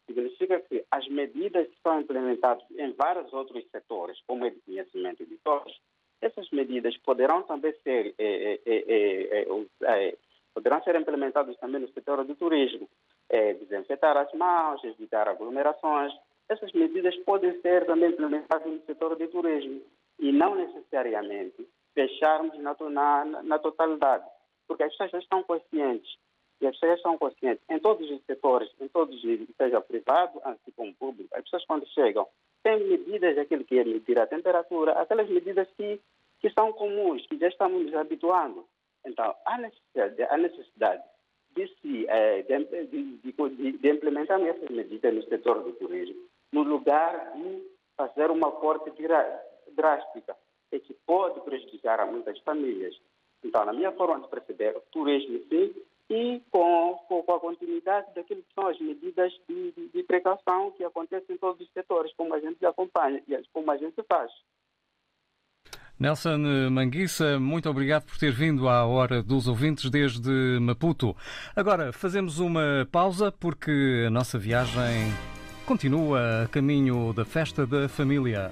significa 0.09 0.59
que 0.61 0.83
as 0.89 1.07
medidas 1.07 1.67
que 1.67 1.81
são 1.83 2.01
implementadas 2.01 2.63
em 2.71 2.91
vários 2.93 3.31
outros 3.31 3.63
setores, 3.69 4.19
como 4.25 4.45
é 4.45 4.49
de 4.49 4.59
conhecimento 4.61 5.23
de 5.25 5.37
todos, 5.37 5.79
essas 6.21 6.49
medidas 6.49 6.97
poderão 6.97 7.43
também 7.43 7.73
ser, 7.83 8.13
é, 8.17 8.59
é, 8.65 10.17
poderão 10.53 10.83
ser 10.83 10.95
implementadas 10.95 11.55
também 11.57 11.79
no 11.79 11.87
setor 11.89 12.25
do 12.25 12.35
turismo. 12.35 12.89
desinfetar 13.29 14.17
as 14.17 14.33
mãos, 14.33 14.83
evitar 14.83 15.29
aglomerações. 15.29 16.11
Essas 16.49 16.71
medidas 16.73 17.15
podem 17.17 17.61
ser 17.61 17.85
também 17.85 18.09
implementadas 18.09 18.67
no 18.67 18.81
setor 18.85 19.15
do 19.15 19.27
turismo 19.27 19.81
e 20.19 20.31
não 20.31 20.55
necessariamente 20.55 21.67
fecharmos 21.93 22.57
na, 22.57 22.75
na, 22.89 23.43
na 23.43 23.59
totalidade, 23.59 24.25
porque 24.67 24.83
as 24.83 24.91
pessoas 24.91 25.11
já 25.11 25.19
estão 25.19 25.43
conscientes 25.43 26.17
e 26.61 26.67
as 26.67 26.77
pessoas 26.77 27.01
são 27.01 27.17
conscientes 27.17 27.63
em 27.69 27.79
todos 27.79 28.09
os 28.09 28.21
setores, 28.25 28.69
em 28.79 28.87
todos 28.89 29.23
os, 29.23 29.39
seja 29.57 29.81
privado, 29.81 30.39
assim 30.43 30.71
como 30.75 30.93
público. 30.95 31.29
As 31.35 31.43
pessoas 31.43 31.65
quando 31.65 31.87
chegam 31.87 32.27
têm 32.63 32.85
medidas, 32.87 33.37
aquilo 33.37 33.63
que 33.63 33.79
é 33.79 33.83
medir 33.83 34.19
a 34.19 34.27
temperatura, 34.27 34.93
aquelas 34.93 35.29
medidas 35.29 35.67
que, 35.77 35.99
que 36.41 36.49
são 36.51 36.73
comuns, 36.73 37.25
que 37.27 37.37
já 37.37 37.47
estamos 37.47 37.85
nos 37.85 37.95
habituando. 37.95 38.65
Então, 39.05 39.33
há 39.45 39.57
necessidade, 39.57 40.23
há 40.23 40.37
necessidade 40.37 41.03
de, 41.55 41.67
se, 41.67 42.07
de, 42.47 42.85
de, 42.87 43.31
de, 43.31 43.71
de 43.77 43.89
implementar 43.89 44.41
essas 44.41 44.69
medidas 44.69 45.13
no 45.13 45.23
setor 45.23 45.63
do 45.63 45.71
turismo, 45.73 46.21
no 46.51 46.63
lugar 46.63 47.33
de 47.35 47.63
fazer 47.95 48.29
uma 48.29 48.51
corte 48.51 48.91
drástica, 49.71 50.35
e 50.71 50.79
que 50.79 50.93
pode 51.05 51.39
prejudicar 51.41 51.99
a 51.99 52.05
muitas 52.05 52.37
famílias. 52.39 52.95
Então, 53.43 53.65
na 53.65 53.73
minha 53.73 53.91
forma 53.93 54.19
de 54.19 54.27
perceber, 54.27 54.75
o 54.75 54.81
turismo, 54.91 55.39
sim, 55.49 55.73
e 56.09 56.41
com, 56.51 56.99
com, 57.07 57.21
com, 57.21 57.33
a 57.33 57.39
continuidade 57.39 58.07
daquilo 58.15 58.41
que 58.41 58.53
são 58.53 58.67
as 58.67 58.79
medidas 58.79 59.31
de, 59.47 59.71
de, 59.71 59.89
de, 59.89 60.03
precaução 60.03 60.71
que 60.71 60.83
acontecem 60.83 61.35
em 61.35 61.37
todos 61.37 61.61
os 61.61 61.71
setores, 61.71 62.11
como 62.17 62.33
a 62.33 62.39
gente 62.39 62.65
acompanha 62.65 63.21
e 63.27 63.37
como 63.53 63.69
a 63.71 63.77
gente 63.77 64.01
faz. 64.07 64.31
Nelson 65.99 66.37
Manguissa, 66.71 67.37
muito 67.39 67.69
obrigado 67.69 68.05
por 68.05 68.17
ter 68.17 68.31
vindo 68.31 68.69
à 68.69 68.85
Hora 68.85 69.21
dos 69.21 69.49
Ouvintes 69.49 69.91
desde 69.91 70.57
Maputo. 70.61 71.13
Agora 71.53 71.91
fazemos 71.91 72.39
uma 72.39 72.87
pausa 72.89 73.33
porque 73.33 74.05
a 74.07 74.09
nossa 74.09 74.39
viagem 74.39 75.11
continua 75.65 76.43
a 76.43 76.47
caminho 76.47 77.13
da 77.13 77.25
festa 77.25 77.67
da 77.67 77.89
família. 77.89 78.51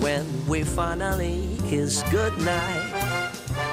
when 0.00 0.24
we 0.46 0.62
finally 0.62 1.56
kiss 1.68 2.02
goodnight. 2.10 2.92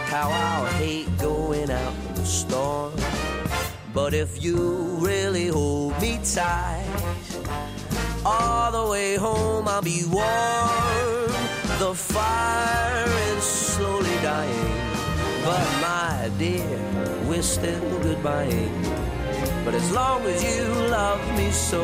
How 0.07 0.29
I'll 0.29 0.65
hate 0.73 1.07
going 1.17 1.69
out 1.69 1.93
in 2.07 2.13
the 2.15 2.25
storm. 2.25 2.93
But 3.93 4.13
if 4.13 4.43
you 4.43 4.97
really 4.99 5.47
hold 5.47 5.99
me 6.01 6.19
tight, 6.23 6.85
all 8.25 8.71
the 8.71 8.91
way 8.91 9.15
home 9.15 9.67
I'll 9.67 9.81
be 9.81 10.03
warm. 10.09 11.31
The 11.79 11.93
fire 11.93 13.05
is 13.35 13.43
slowly 13.43 14.15
dying, 14.21 14.81
but 15.43 15.65
my 15.81 16.31
dear, 16.37 16.79
we're 17.27 17.41
still 17.41 17.99
goodbye. 18.01 18.69
But 19.63 19.73
as 19.75 19.91
long 19.91 20.21
as 20.23 20.43
you 20.43 20.63
love 20.89 21.21
me 21.37 21.51
so, 21.51 21.83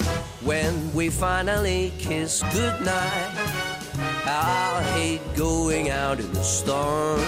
When 0.43 0.91
we 0.95 1.11
finally 1.11 1.93
kiss 1.99 2.41
goodnight, 2.51 3.31
I'll 4.25 4.81
hate 4.93 5.21
going 5.35 5.91
out 5.91 6.19
in 6.19 6.33
the 6.33 6.41
storm. 6.41 7.21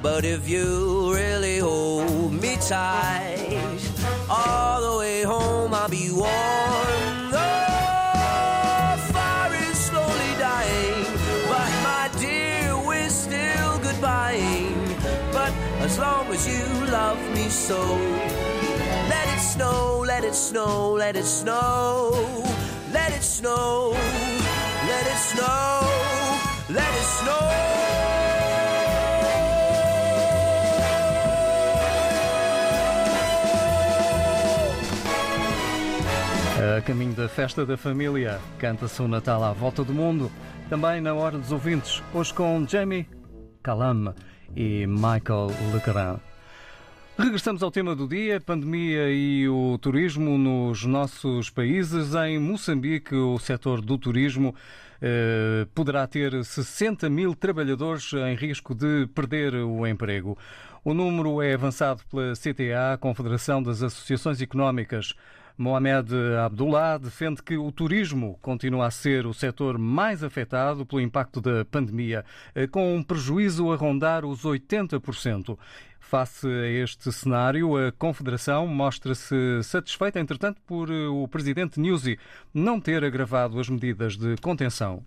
But 0.00 0.24
if 0.24 0.48
you 0.48 1.12
really 1.14 1.58
hold 1.58 2.32
me 2.32 2.56
tight, 2.56 3.78
all 4.30 4.80
the 4.80 4.98
way 4.98 5.22
home 5.24 5.74
I'll 5.74 5.90
be 5.90 6.10
warm. 6.10 7.30
The 7.30 7.52
fire 9.12 9.54
is 9.70 9.76
slowly 9.78 10.32
dying, 10.38 11.04
but 11.52 11.70
my 11.84 12.10
dear, 12.18 12.78
we're 12.78 13.10
still 13.10 13.78
goodbying. 13.80 14.74
But 15.32 15.52
as 15.82 15.98
long 15.98 16.28
as 16.28 16.48
you 16.48 16.64
love 16.90 17.20
me 17.34 17.50
so, 17.50 17.98
snow, 19.52 20.02
let 20.06 20.24
it 20.24 20.34
snow, 20.34 20.96
let 20.96 21.14
it 21.14 21.26
snow, 21.26 22.10
let 22.90 23.12
it 23.12 23.22
snow, 23.22 23.90
let 24.88 25.06
it 25.06 25.18
snow, 25.18 25.80
let 26.70 26.92
it 27.00 27.06
snow. 27.18 27.42
A 36.76 36.80
caminho 36.80 37.12
da 37.12 37.28
festa 37.28 37.66
da 37.66 37.76
família, 37.76 38.40
canta-se 38.58 39.02
o 39.02 39.08
Natal 39.08 39.44
à 39.44 39.52
volta 39.52 39.84
do 39.84 39.92
mundo. 39.92 40.30
Também 40.70 41.02
na 41.02 41.12
hora 41.12 41.36
dos 41.36 41.52
ouvintes, 41.52 42.02
hoje 42.14 42.32
com 42.32 42.66
Jamie 42.66 43.06
Calam 43.62 44.14
e 44.56 44.86
Michael 44.86 45.48
Legrand. 45.74 46.31
Regressamos 47.22 47.62
ao 47.62 47.70
tema 47.70 47.94
do 47.94 48.08
dia, 48.08 48.40
pandemia 48.40 49.08
e 49.08 49.48
o 49.48 49.78
turismo 49.78 50.36
nos 50.36 50.84
nossos 50.84 51.48
países. 51.48 52.16
Em 52.16 52.36
Moçambique, 52.36 53.14
o 53.14 53.38
setor 53.38 53.80
do 53.80 53.96
turismo 53.96 54.52
eh, 55.00 55.64
poderá 55.72 56.04
ter 56.08 56.44
60 56.44 57.08
mil 57.08 57.36
trabalhadores 57.36 58.12
em 58.12 58.34
risco 58.34 58.74
de 58.74 59.06
perder 59.14 59.54
o 59.54 59.86
emprego. 59.86 60.36
O 60.84 60.92
número 60.92 61.40
é 61.40 61.54
avançado 61.54 62.02
pela 62.10 62.32
CTA, 62.32 62.98
Confederação 62.98 63.62
das 63.62 63.84
Associações 63.84 64.42
Económicas. 64.42 65.14
Mohamed 65.56 66.12
Abdullah 66.44 66.98
defende 66.98 67.42
que 67.42 67.56
o 67.56 67.70
turismo 67.70 68.38
continua 68.40 68.86
a 68.86 68.90
ser 68.90 69.26
o 69.26 69.34
setor 69.34 69.78
mais 69.78 70.24
afetado 70.24 70.84
pelo 70.84 71.00
impacto 71.00 71.40
da 71.40 71.64
pandemia, 71.64 72.24
eh, 72.52 72.66
com 72.66 72.96
um 72.96 73.02
prejuízo 73.02 73.70
a 73.70 73.76
rondar 73.76 74.24
os 74.24 74.44
80%. 74.44 75.56
Face 76.02 76.46
a 76.46 76.68
este 76.68 77.10
cenário, 77.10 77.76
a 77.76 77.90
Confederação 77.92 78.66
mostra-se 78.66 79.62
satisfeita, 79.62 80.20
entretanto, 80.20 80.60
por 80.66 80.90
eh, 80.90 81.06
o 81.06 81.26
presidente 81.26 81.80
Newsy 81.80 82.18
não 82.52 82.78
ter 82.78 83.02
agravado 83.02 83.58
as 83.58 83.68
medidas 83.70 84.16
de 84.16 84.36
contenção. 84.42 85.02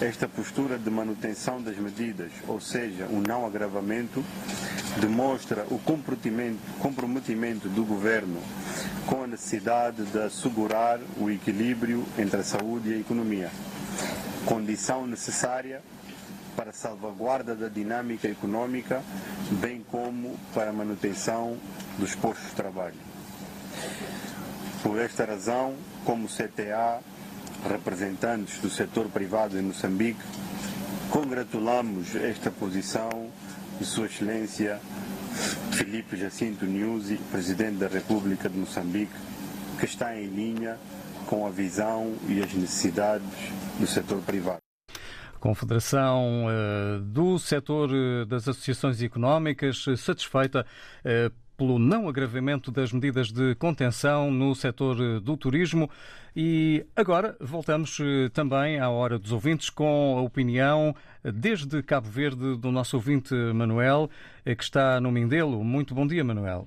Esta 0.00 0.26
postura 0.26 0.76
de 0.76 0.90
manutenção 0.90 1.62
das 1.62 1.76
medidas, 1.76 2.32
ou 2.48 2.60
seja, 2.60 3.06
o 3.06 3.20
não 3.20 3.46
agravamento, 3.46 4.24
demonstra 5.00 5.64
o 5.70 5.78
comprometimento 5.78 7.68
do 7.68 7.84
governo 7.84 8.40
com 9.06 9.22
a 9.22 9.26
necessidade 9.26 10.04
de 10.04 10.18
assegurar 10.18 10.98
o 11.18 11.30
equilíbrio 11.30 12.04
entre 12.18 12.40
a 12.40 12.44
saúde 12.44 12.90
e 12.90 12.94
a 12.94 12.98
economia, 12.98 13.50
condição 14.46 15.06
necessária 15.06 15.80
para 16.60 16.70
a 16.70 16.74
salvaguarda 16.74 17.54
da 17.54 17.68
dinâmica 17.68 18.28
econômica, 18.28 19.02
bem 19.62 19.82
como 19.90 20.38
para 20.52 20.68
a 20.68 20.72
manutenção 20.74 21.56
dos 21.98 22.14
postos 22.14 22.50
de 22.50 22.54
trabalho. 22.54 23.00
Por 24.82 24.98
esta 25.00 25.24
razão, 25.24 25.74
como 26.04 26.28
CTA, 26.28 27.00
representantes 27.66 28.60
do 28.60 28.68
setor 28.68 29.08
privado 29.08 29.58
em 29.58 29.62
Moçambique, 29.62 30.20
congratulamos 31.08 32.14
esta 32.14 32.50
posição 32.50 33.30
de 33.78 33.86
Sua 33.86 34.04
Excelência 34.04 34.78
Filipe 35.72 36.14
Jacinto 36.14 36.66
Nyusi, 36.66 37.16
Presidente 37.30 37.78
da 37.78 37.88
República 37.88 38.50
de 38.50 38.58
Moçambique, 38.58 39.14
que 39.78 39.86
está 39.86 40.14
em 40.14 40.26
linha 40.26 40.76
com 41.26 41.46
a 41.46 41.50
visão 41.50 42.14
e 42.28 42.42
as 42.42 42.52
necessidades 42.52 43.24
do 43.78 43.86
setor 43.86 44.20
privado. 44.20 44.69
Confederação 45.40 46.46
eh, 46.48 47.00
do 47.02 47.38
setor 47.38 47.90
eh, 47.92 48.24
das 48.26 48.46
associações 48.46 49.02
económicas 49.02 49.86
eh, 49.88 49.96
satisfeita 49.96 50.66
pelo 51.56 51.78
não 51.78 52.08
agravamento 52.08 52.70
das 52.70 52.92
medidas 52.92 53.32
de 53.32 53.54
contenção 53.54 54.30
no 54.30 54.54
setor 54.54 55.20
do 55.20 55.36
turismo. 55.36 55.90
E 56.34 56.86
agora 56.96 57.36
voltamos 57.38 57.98
também 58.32 58.78
à 58.78 58.88
hora 58.88 59.18
dos 59.18 59.30
ouvintes 59.30 59.68
com 59.68 60.16
a 60.16 60.22
opinião 60.22 60.94
desde 61.22 61.82
Cabo 61.82 62.08
Verde 62.08 62.56
do 62.56 62.72
nosso 62.72 62.96
ouvinte 62.96 63.34
Manuel, 63.34 64.08
que 64.42 64.62
está 64.62 65.00
no 65.02 65.12
Mindelo. 65.12 65.62
Muito 65.62 65.94
bom 65.94 66.06
dia, 66.06 66.24
Manuel. 66.24 66.66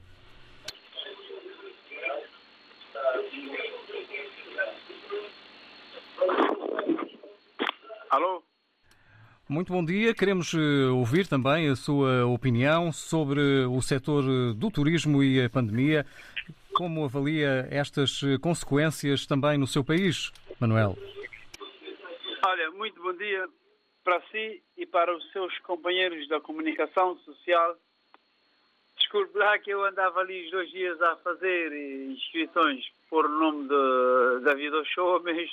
Alô? 8.12 8.44
Muito 9.54 9.72
bom 9.72 9.86
dia. 9.86 10.16
Queremos 10.16 10.52
ouvir 10.96 11.28
também 11.28 11.70
a 11.70 11.76
sua 11.76 12.26
opinião 12.26 12.92
sobre 12.92 13.40
o 13.66 13.80
setor 13.84 14.24
do 14.56 14.72
turismo 14.72 15.22
e 15.22 15.46
a 15.46 15.48
pandemia. 15.48 16.08
Como 16.74 17.06
avalia 17.06 17.68
estas 17.70 18.22
consequências 18.42 19.28
também 19.28 19.60
no 19.60 19.68
seu 19.68 19.84
país, 19.84 20.32
Manuel? 20.60 20.98
Olha, 22.44 22.72
muito 22.72 23.00
bom 23.04 23.14
dia 23.14 23.48
para 24.04 24.20
si 24.32 24.60
e 24.76 24.88
para 24.88 25.16
os 25.16 25.32
seus 25.32 25.56
companheiros 25.60 26.28
da 26.28 26.42
comunicação 26.42 27.16
social. 27.20 27.78
Desculpe 28.98 29.38
lá 29.38 29.60
que 29.60 29.70
eu 29.70 29.86
andava 29.86 30.22
ali 30.22 30.46
os 30.46 30.52
dois 30.52 30.72
dias 30.72 31.00
a 31.00 31.16
fazer 31.18 31.72
inscrições 32.10 32.92
por 33.08 33.30
nome 33.30 33.68
de, 33.68 34.46
da 34.46 34.56
Vida 34.56 34.84
Show, 34.86 35.22
mas 35.24 35.48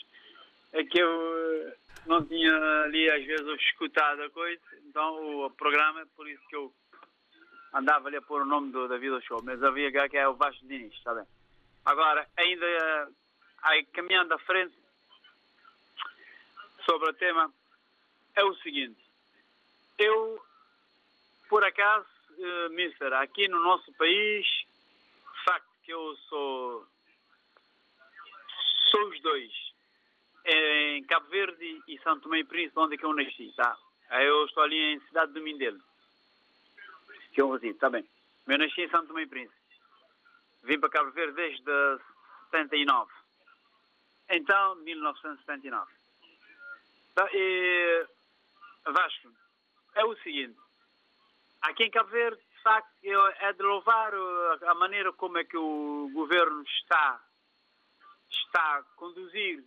é 0.73 0.85
que 0.85 0.99
eu 0.99 1.80
não 2.07 2.25
tinha 2.27 2.55
ali 2.85 3.11
às 3.11 3.25
vezes 3.25 3.61
escutado 3.63 4.23
a 4.23 4.31
coisa, 4.31 4.63
então 4.87 5.45
o 5.45 5.51
programa, 5.51 6.07
por 6.17 6.29
isso 6.29 6.43
que 6.49 6.57
eu 6.57 6.73
andava 7.73 8.09
ali 8.09 8.17
a 8.17 8.23
pôr 8.23 8.43
o 8.43 8.47
nome 8.47 8.73
do, 8.73 8.89
da 8.89 8.99
Vida 8.99 9.21
Show, 9.21 9.41
mas 9.43 9.63
havia 9.63 9.93
cá 9.93 10.09
que 10.09 10.17
é 10.17 10.27
o 10.29 10.35
Vasco 10.35 10.67
Diniz, 10.67 10.93
está 10.95 11.15
bem? 11.15 11.25
Agora, 11.85 12.29
ainda 12.37 13.11
aí, 13.63 13.85
caminhando 13.87 14.35
à 14.35 14.39
frente 14.39 14.75
sobre 16.85 17.11
o 17.11 17.15
tema, 17.15 17.53
é 18.35 18.45
o 18.45 18.55
seguinte, 18.57 19.01
eu, 19.99 20.43
por 21.49 21.65
acaso, 21.65 22.07
uh, 22.31 22.71
Mister, 22.71 23.13
aqui 23.13 23.49
no 23.49 23.63
nosso 23.63 23.93
país, 23.95 24.47
facto 25.45 25.69
que 25.85 25.93
eu 25.93 26.17
sou, 26.29 26.87
sou 28.91 29.09
os 29.09 29.21
dois, 29.21 29.53
em 30.51 31.05
Cabo 31.05 31.29
Verde 31.29 31.83
e 31.87 31.99
Santo 32.01 32.23
Tomé 32.23 32.41
e 32.41 32.45
Príncipe, 32.45 32.79
onde 32.79 32.95
é 32.95 32.99
que 32.99 33.05
eu 33.05 33.15
nasci, 33.15 33.53
tá? 33.57 33.77
Eu 34.11 34.45
estou 34.47 34.65
ali 34.65 34.77
em 34.77 35.01
Cidade 35.07 35.33
do 35.33 35.41
Mindelo, 35.41 35.81
que 37.33 37.41
eu 37.41 37.53
resido, 37.53 37.79
tá 37.79 37.89
bem. 37.89 38.05
Eu 38.49 38.59
nasci 38.59 38.81
em 38.81 38.91
Santo 38.91 39.09
Tomé 39.09 39.23
e 39.23 39.27
Príncipe. 39.27 39.55
Vim 40.65 40.81
para 40.81 40.91
Cabo 40.91 41.11
Verde 41.13 41.35
desde 41.35 41.63
79. 42.51 43.11
Então, 44.31 44.75
1979. 44.77 45.91
Tá, 47.15 47.29
e, 47.33 48.07
Vasco, 48.87 49.29
é 49.95 50.05
o 50.05 50.17
seguinte. 50.17 50.59
Aqui 51.63 51.85
em 51.85 51.91
Cabo 51.91 52.11
Verde, 52.11 52.41
de 52.41 52.63
facto, 52.63 52.91
é 53.05 53.53
de 53.53 53.63
louvar 53.63 54.13
a 54.67 54.75
maneira 54.75 55.13
como 55.13 55.39
é 55.39 55.45
que 55.45 55.57
o 55.57 56.11
governo 56.13 56.63
está, 56.63 57.23
está 58.31 58.79
a 58.79 58.83
conduzir 58.97 59.65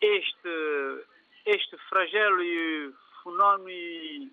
este, 0.00 1.06
este 1.46 1.76
flagelo 1.88 2.42
e 2.42 2.92
fenómeno 3.22 3.70
e, 3.70 4.32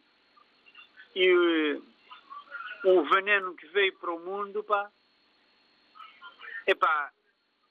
e 1.15 1.81
o 2.83 3.03
veneno 3.05 3.55
que 3.55 3.67
veio 3.67 3.97
para 3.97 4.13
o 4.13 4.19
mundo, 4.19 4.63
pá, 4.63 4.91
epá, 6.67 7.11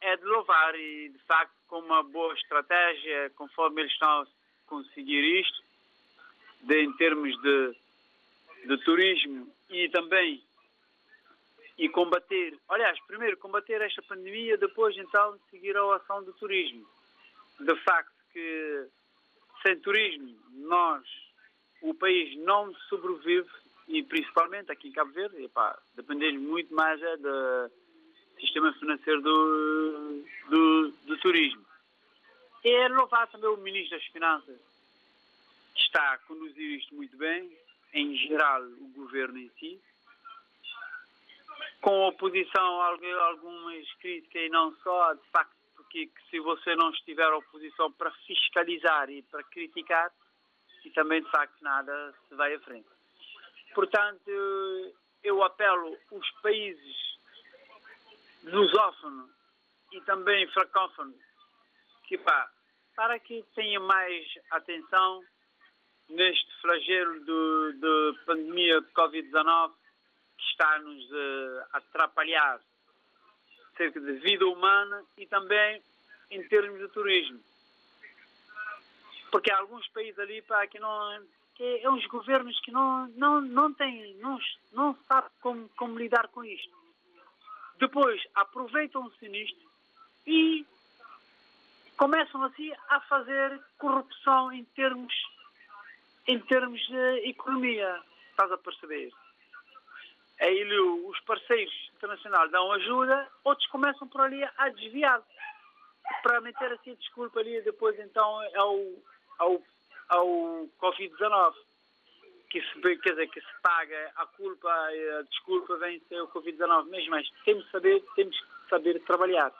é 0.00 0.16
de 0.16 0.24
louvar 0.24 0.74
e, 0.74 1.08
de 1.10 1.18
facto, 1.20 1.54
com 1.68 1.78
uma 1.78 2.02
boa 2.02 2.34
estratégia, 2.34 3.30
conforme 3.36 3.82
eles 3.82 3.92
estão 3.92 4.22
a 4.22 4.26
conseguir 4.66 5.40
isto, 5.40 5.62
de, 6.62 6.82
em 6.82 6.92
termos 6.94 7.40
de, 7.42 7.76
de 8.66 8.76
turismo 8.84 9.52
e 9.70 9.88
também 9.90 10.42
e 11.76 11.88
combater, 11.88 12.56
aliás, 12.68 12.96
primeiro 13.06 13.36
combater 13.36 13.80
esta 13.82 14.00
pandemia, 14.02 14.56
depois 14.56 14.96
então 14.96 15.36
seguir 15.50 15.76
a 15.76 15.96
ação 15.96 16.22
do 16.22 16.32
turismo 16.34 16.86
de 17.60 17.76
facto 17.82 18.12
que 18.32 18.88
sem 19.62 19.78
turismo 19.80 20.36
nós, 20.52 21.04
o 21.82 21.94
país 21.94 22.36
não 22.38 22.74
sobrevive 22.88 23.48
e 23.88 24.02
principalmente 24.02 24.70
aqui 24.72 24.88
em 24.88 24.92
Cabo 24.92 25.12
Verde, 25.12 25.44
epá, 25.44 25.78
dependemos 25.94 26.40
muito 26.42 26.74
mais 26.74 27.00
é, 27.02 27.16
do 27.16 27.70
sistema 28.40 28.72
financeiro 28.74 29.20
do, 29.20 30.24
do, 30.48 30.90
do 31.06 31.16
turismo. 31.18 31.64
É 32.64 32.88
louvar 32.88 33.26
também 33.28 33.50
o 33.50 33.58
Ministro 33.58 33.98
das 33.98 34.06
Finanças 34.06 34.58
está 35.76 36.12
a 36.12 36.18
conduzir 36.18 36.78
isto 36.78 36.94
muito 36.94 37.16
bem, 37.16 37.50
em 37.92 38.16
geral 38.16 38.62
o 38.62 38.88
governo 38.94 39.38
em 39.38 39.50
si, 39.58 39.80
com 41.80 42.08
oposição 42.08 42.80
a 42.80 42.86
algumas 43.28 43.92
críticas 44.00 44.42
e 44.42 44.48
não 44.48 44.74
só, 44.76 45.12
de 45.14 45.28
facto, 45.30 45.54
porque 45.94 46.10
se 46.28 46.40
você 46.40 46.74
não 46.74 46.90
estiver 46.90 47.32
oposição 47.32 47.92
para 47.92 48.10
fiscalizar 48.26 49.08
e 49.08 49.22
para 49.22 49.44
criticar, 49.44 50.10
e 50.84 50.90
também 50.90 51.22
de 51.22 51.30
facto 51.30 51.62
nada 51.62 52.12
se 52.28 52.34
vai 52.34 52.52
à 52.52 52.60
frente. 52.60 52.88
Portanto, 53.72 54.28
eu 55.22 55.42
apelo 55.44 55.96
os 56.10 56.30
países 56.42 57.18
lusófonos 58.42 59.30
e 59.92 60.00
também 60.00 60.48
francófonos 60.48 61.16
que 62.08 62.18
pá, 62.18 62.50
para 62.96 63.18
que 63.20 63.44
tenha 63.54 63.78
mais 63.78 64.26
atenção 64.50 65.22
neste 66.08 66.60
flagelo 66.60 67.20
de, 67.20 67.78
de 67.78 68.24
pandemia 68.26 68.80
de 68.80 68.88
Covid-19 68.88 69.72
que 70.36 70.44
está-nos 70.50 71.10
uh, 71.12 71.64
a 71.72 71.78
atrapalhar 71.78 72.60
cerca 73.76 74.00
de 74.00 74.12
vida 74.14 74.46
humana 74.46 75.04
e 75.16 75.26
também 75.26 75.82
em 76.30 76.42
termos 76.48 76.78
de 76.80 76.88
turismo. 76.88 77.40
Porque 79.30 79.50
há 79.50 79.58
alguns 79.58 79.86
países 79.88 80.18
ali 80.18 80.42
pá, 80.42 80.66
que 80.66 80.78
não 80.78 81.22
que 81.54 81.80
é 81.82 81.90
uns 81.90 82.04
governos 82.06 82.58
que 82.60 82.70
não 82.70 83.06
não 83.08 83.40
não 83.40 83.72
têm 83.72 84.14
não 84.14 84.38
não 84.72 84.96
sabem 85.06 85.30
como, 85.40 85.68
como 85.70 85.98
lidar 85.98 86.28
com 86.28 86.44
isto. 86.44 86.76
Depois 87.78 88.22
aproveitam-se 88.34 89.28
nisto 89.28 89.70
e 90.26 90.64
começam 91.96 92.42
assim 92.44 92.72
a 92.88 93.00
fazer 93.00 93.60
corrupção 93.78 94.52
em 94.52 94.64
termos 94.64 95.12
em 96.26 96.38
termos 96.40 96.80
de 96.86 97.28
economia. 97.28 98.02
Estás 98.30 98.50
a 98.50 98.58
perceber? 98.58 99.12
Aí 100.40 100.64
os 100.78 101.20
parceiros 101.20 101.72
internacionais 101.96 102.50
dão 102.50 102.70
ajuda, 102.72 103.28
outros 103.44 103.66
começam 103.68 104.08
por 104.08 104.20
ali 104.22 104.42
a 104.56 104.68
desviar. 104.70 105.22
Para 106.22 106.40
meter 106.40 106.72
assim 106.72 106.92
a 106.92 106.96
desculpa 106.96 107.40
ali 107.40 107.60
depois 107.62 107.98
então 107.98 108.40
ao, 108.56 108.80
ao, 109.38 109.62
ao 110.08 110.26
Covid-19. 110.80 111.54
Que 112.50 112.60
se, 112.60 112.80
quer 112.98 113.10
dizer, 113.10 113.28
que 113.30 113.40
se 113.40 113.60
paga 113.62 114.12
a 114.16 114.26
culpa, 114.26 114.70
a 114.70 115.22
desculpa 115.22 115.76
vem 115.78 115.98
ser 116.08 116.20
o 116.20 116.28
Covid-19 116.28 116.86
mesmo, 116.86 117.10
mas 117.10 117.28
temos 117.44 117.64
que 117.64 117.70
saber, 117.72 118.04
temos 118.14 118.38
que 118.38 118.68
saber 118.68 119.00
trabalhar 119.04 119.52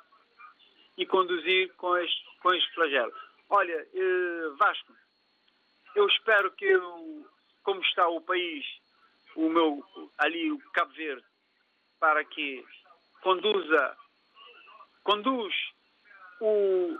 e 0.97 1.05
conduzir 1.05 1.72
com 1.75 1.97
este, 1.97 2.25
com 2.41 2.53
este 2.53 2.72
flagelo. 2.75 3.12
Olha, 3.51 3.87
eh, 3.95 4.49
Vasco, 4.57 4.93
eu 5.95 6.07
espero 6.07 6.51
que, 6.53 6.72
como 7.62 7.81
está 7.83 8.09
o 8.09 8.20
país, 8.20 8.64
o 9.37 9.49
meu, 9.49 9.85
ali 10.18 10.53
o 10.53 10.59
Cabo 10.72 10.93
Verde, 10.93 11.24
para 11.99 12.24
que 12.24 12.64
conduza, 13.22 13.97
conduz 15.03 15.55
o, 16.41 16.99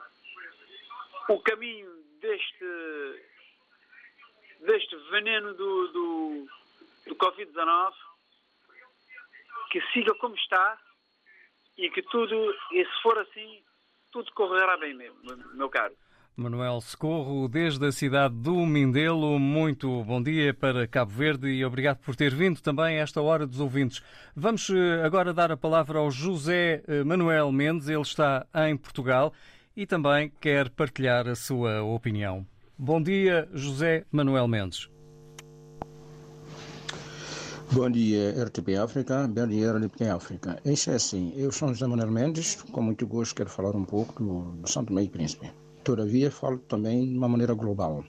o 1.29 1.41
caminho 1.41 1.91
deste, 2.21 3.23
deste 4.61 4.97
veneno 5.11 5.55
do, 5.55 5.89
do, 5.89 6.49
do 7.07 7.17
Covid-19, 7.17 7.95
que 9.71 9.81
siga 9.93 10.15
como 10.15 10.35
está 10.37 10.79
e 11.77 11.91
que 11.91 12.03
tudo, 12.03 12.55
e 12.73 12.85
se 12.85 13.03
for 13.03 13.19
assim, 13.19 13.65
tudo 14.13 14.33
correrá 14.33 14.77
bem 14.77 14.95
mesmo, 14.95 15.19
meu 15.55 15.69
caro. 15.69 15.95
Manuel 16.37 16.81
Socorro, 16.81 17.49
desde 17.49 17.87
a 17.87 17.93
cidade 17.93 18.35
do 18.35 18.67
Mindelo, 18.67 19.39
muito 19.39 20.03
bom 20.03 20.21
dia 20.21 20.53
para 20.53 20.85
Cabo 20.85 21.13
Verde 21.13 21.47
e 21.47 21.65
obrigado 21.65 21.99
por 21.99 22.17
ter 22.17 22.35
vindo 22.35 22.61
também 22.61 22.99
a 22.99 23.03
esta 23.03 23.23
hora 23.23 23.47
dos 23.47 23.61
ouvintes. 23.61 24.03
Vamos 24.35 24.69
eh, 24.69 25.05
agora 25.05 25.33
dar 25.33 25.53
a 25.53 25.57
palavra 25.57 26.01
ao 26.01 26.11
José 26.11 26.83
eh, 26.89 27.05
Manuel 27.05 27.53
Mendes, 27.53 27.89
ele 27.89 28.03
está 28.03 28.45
em 28.69 28.77
Portugal 28.77 29.33
e 29.77 29.87
também 29.87 30.33
quer 30.41 30.71
partilhar 30.71 31.29
a 31.29 31.37
sua 31.37 31.85
opinião. 31.85 32.45
Bom 32.77 33.01
dia, 33.01 33.49
José 33.55 34.05
Manuel 34.11 34.49
Mendes. 34.49 34.89
Bom 37.71 37.89
dia, 37.89 38.45
RTP 38.45 38.77
África. 38.83 39.29
Bom 39.29 39.47
dia, 39.47 39.73
RTP 39.73 40.03
África. 40.13 40.61
Isso 40.65 40.91
é 40.91 40.97
assim, 40.97 41.33
eu 41.37 41.53
sou 41.53 41.69
José 41.69 41.87
Manuel 41.87 42.11
Mendes, 42.11 42.61
com 42.73 42.83
muito 42.83 43.07
gosto 43.07 43.37
quero 43.37 43.51
falar 43.51 43.77
um 43.77 43.85
pouco 43.85 44.21
do, 44.21 44.41
do 44.61 44.69
Santo 44.69 44.93
Meio 44.93 45.09
Príncipe. 45.09 45.49
Todavia, 45.85 46.31
falo 46.31 46.59
também 46.61 47.07
de 47.07 47.15
uma 47.15 47.29
maneira 47.29 47.53
global. 47.53 48.03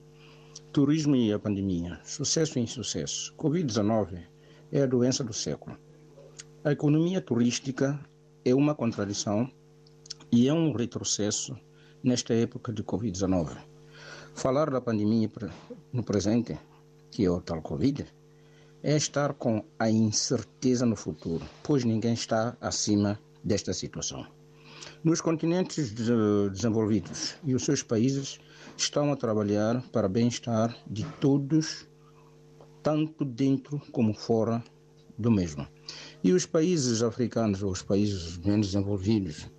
Turismo 0.72 1.14
e 1.14 1.34
a 1.34 1.38
pandemia, 1.38 2.00
sucesso 2.06 2.58
e 2.58 2.62
insucesso. 2.62 3.36
Covid-19 3.36 4.24
é 4.72 4.82
a 4.82 4.86
doença 4.86 5.26
do 5.26 5.34
século. 5.34 5.78
A 6.64 6.72
economia 6.72 7.20
turística 7.20 8.00
é 8.46 8.56
uma 8.56 8.74
contradição 8.74 9.52
e 10.32 10.48
é 10.48 10.54
um 10.54 10.72
retrocesso 10.72 11.54
nesta 12.02 12.34
época 12.34 12.72
de 12.72 12.82
Covid-19. 12.82 13.58
Falar 14.34 14.70
da 14.70 14.80
pandemia 14.80 15.30
no 15.92 16.02
presente, 16.02 16.58
que 17.12 17.26
é 17.26 17.30
o 17.30 17.42
tal 17.42 17.62
Covid, 17.62 18.06
é 18.82 18.96
estar 18.96 19.34
com 19.34 19.66
a 19.78 19.90
incerteza 19.90 20.86
no 20.86 20.96
futuro, 20.96 21.46
pois 21.62 21.84
ninguém 21.84 22.14
está 22.14 22.56
acima 22.62 23.20
desta 23.44 23.74
situação. 23.74 24.35
Nos 25.04 25.22
continentes 25.22 25.92
desenvolvidos 25.94 27.36
e 27.44 27.54
os 27.54 27.64
seus 27.64 27.84
países 27.84 28.40
estão 28.78 29.12
a 29.12 29.16
trabalhar 29.16 29.82
para 29.92 30.10
bem-estar 30.10 30.76
de 30.88 31.04
todos, 31.20 31.88
tanto 32.82 33.24
dentro 33.24 33.80
como 33.92 34.14
fora 34.14 34.64
do 35.18 35.32
mesmo. 35.32 35.68
E 36.24 36.34
os 36.34 36.46
países 36.46 37.02
africanos 37.02 37.62
ou 37.64 37.72
os 37.72 37.82
países 37.82 38.38
menos 38.40 38.68
desenvolvidos, 38.68 39.50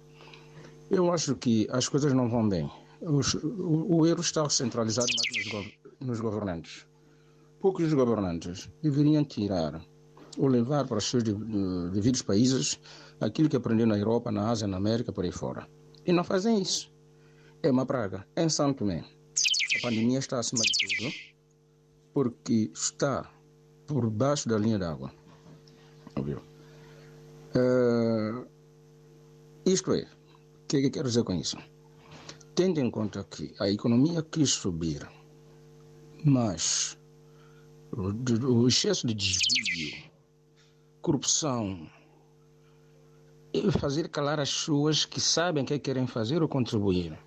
eu 0.91 1.13
acho 1.13 1.35
que 1.37 1.67
as 1.71 1.89
coisas 1.89 2.13
não 2.13 2.29
vão 2.29 2.49
bem. 2.49 2.71
Os, 3.01 3.35
o, 3.35 3.97
o, 3.97 4.07
erro 4.07 4.21
está 4.21 4.49
centralizado 4.49 5.09
mais 5.17 5.53
nos, 5.53 6.09
nos 6.09 6.21
governantes. 6.21 6.87
Poucos 7.61 7.93
governantes 7.93 8.71
deveriam 8.83 9.25
tirar 9.25 9.81
ou 10.39 10.49
levar 10.49 10.87
para 10.87 10.99
os 10.99 11.05
seus 11.05 11.23
devidos 11.23 12.23
países 12.23 12.79
aquilo 13.21 13.49
que 13.49 13.57
aprendeu 13.57 13.87
na 13.87 13.99
Europa, 13.99 14.31
na 14.31 14.51
Ásia, 14.51 14.67
na 14.67 14.77
América, 14.77 15.13
por 15.13 15.25
aí 15.25 15.33
fora. 15.33 15.69
E 16.05 16.13
não 16.13 16.25
fazem 16.25 16.61
isso. 16.61 16.93
É 17.63 17.71
uma 17.71 17.87
praga. 17.87 18.27
Em 18.37 18.49
São 18.49 18.73
Tomé, 18.73 19.05
a 19.77 19.83
pandemia 19.83 20.19
está 20.19 20.39
acima 20.39 20.63
de 20.63 20.73
tudo 20.73 21.13
porque 22.13 22.71
está 22.73 23.31
por 23.87 24.09
baixo 24.09 24.49
da 24.49 24.57
linha 24.57 24.79
d'água. 24.79 25.13
Ouviu? 26.17 26.39
Uh, 27.55 28.47
isto 29.65 29.93
é, 29.93 30.03
o 30.03 30.67
que, 30.67 30.79
é 30.79 30.81
que 30.83 30.91
quero 30.91 31.09
dizer 31.09 31.25
com 31.25 31.35
isso? 31.35 31.57
Tendo 32.55 32.81
em 32.81 32.91
conta 32.91 33.25
que 33.25 33.55
a 33.59 33.71
economia 33.71 34.23
quis 34.23 34.51
subir, 34.51 35.07
mas 36.25 36.99
o, 37.93 38.63
o 38.63 38.69
excesso 38.69 39.07
de 39.07 39.15
desvio, 39.15 40.11
corrupção, 41.03 41.87
fazer 43.73 44.09
calar 44.09 44.41
as 44.41 44.51
pessoas 44.51 45.05
que 45.05 45.21
sabem 45.21 45.65
o 45.65 45.67
que 45.67 45.79
querem 45.79 46.07
fazer 46.07 46.43
ou 46.43 46.49
contribuir. 46.49 47.19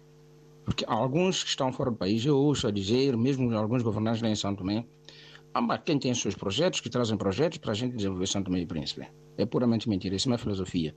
Porque 0.63 0.85
alguns 0.87 1.43
que 1.43 1.49
estão 1.49 1.73
fora 1.73 1.89
do 1.89 1.97
país, 1.97 2.25
eu 2.25 2.37
ouço 2.37 2.67
a 2.67 2.71
dizer, 2.71 3.17
mesmo 3.17 3.55
alguns 3.55 3.81
governantes 3.81 4.21
lá 4.21 4.29
em 4.29 4.35
São 4.35 4.55
Tomé, 4.55 4.85
ah, 5.53 5.77
quem 5.79 5.97
tem 5.97 6.13
seus 6.13 6.35
projetos, 6.35 6.79
que 6.79 6.89
trazem 6.89 7.17
projetos 7.17 7.57
para 7.57 7.71
a 7.71 7.73
gente 7.73 7.95
desenvolver 7.95 8.27
São 8.27 8.43
Tomé 8.43 8.59
e 8.59 8.65
Príncipe. 8.67 9.07
É 9.37 9.45
puramente 9.45 9.89
mentira, 9.89 10.15
isso 10.15 10.29
não 10.29 10.35
é 10.35 10.37
filosofia. 10.37 10.95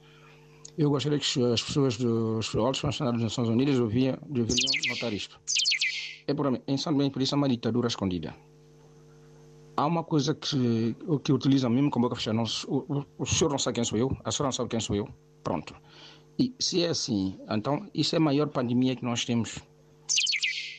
Eu 0.77 0.91
gostaria 0.91 1.19
que 1.19 1.43
as 1.45 1.63
pessoas 1.63 1.97
dos 1.97 2.55
altos 2.55 2.81
funcionários 2.81 3.23
das 3.23 3.33
Nações 3.33 3.49
Unidas 3.49 3.77
deveriam 3.77 4.19
notar 4.89 5.13
isto. 5.13 5.41
É 6.27 6.35
puramente, 6.35 6.65
em 6.67 6.77
São 6.77 6.93
Tomé 6.93 7.07
e 7.07 7.11
Príncipe 7.11 7.35
é 7.35 7.39
uma 7.39 7.49
ditadura 7.49 7.89
escondida. 7.89 8.35
Há 9.77 9.87
uma 9.87 10.05
coisa 10.05 10.35
que, 10.35 10.95
que 11.25 11.33
utilizam 11.33 11.71
mesmo 11.71 11.91
com 11.91 12.01
boca 12.01 12.17
fechada. 12.17 12.39
O, 12.69 12.77
o, 12.77 13.07
o 13.19 13.27
senhor 13.27 13.51
não 13.51 13.59
sabe 13.59 13.77
quem 13.77 13.85
sou 13.85 13.99
eu, 13.99 14.17
a 14.25 14.31
senhora 14.31 14.49
não 14.49 14.53
sabe 14.53 14.69
quem 14.69 14.81
sou 14.81 14.95
eu. 14.95 15.09
Pronto. 15.43 15.75
E 16.39 16.55
se 16.59 16.83
é 16.83 16.89
assim, 16.89 17.39
então 17.49 17.89
isso 17.95 18.15
é 18.15 18.19
a 18.19 18.21
maior 18.21 18.49
pandemia 18.49 18.97
que 18.97 19.05
nós 19.05 19.25
temos. 19.25 19.59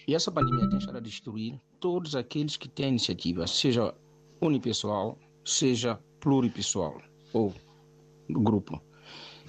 E 0.08 0.14
essa 0.14 0.32
pandemia 0.32 0.70
tem 0.70 0.78
estado 0.78 0.98
a 0.98 1.02
destruir 1.02 1.60
todos 1.80 2.16
aqueles 2.16 2.58
que 2.58 2.68
têm 2.68 2.90
iniciativa, 2.90 3.48
seja 3.48 3.94
unipessoal, 4.42 5.18
seja 5.46 6.00
pluripessoal 6.20 7.02
ou 7.34 7.54
grupo. 8.30 8.82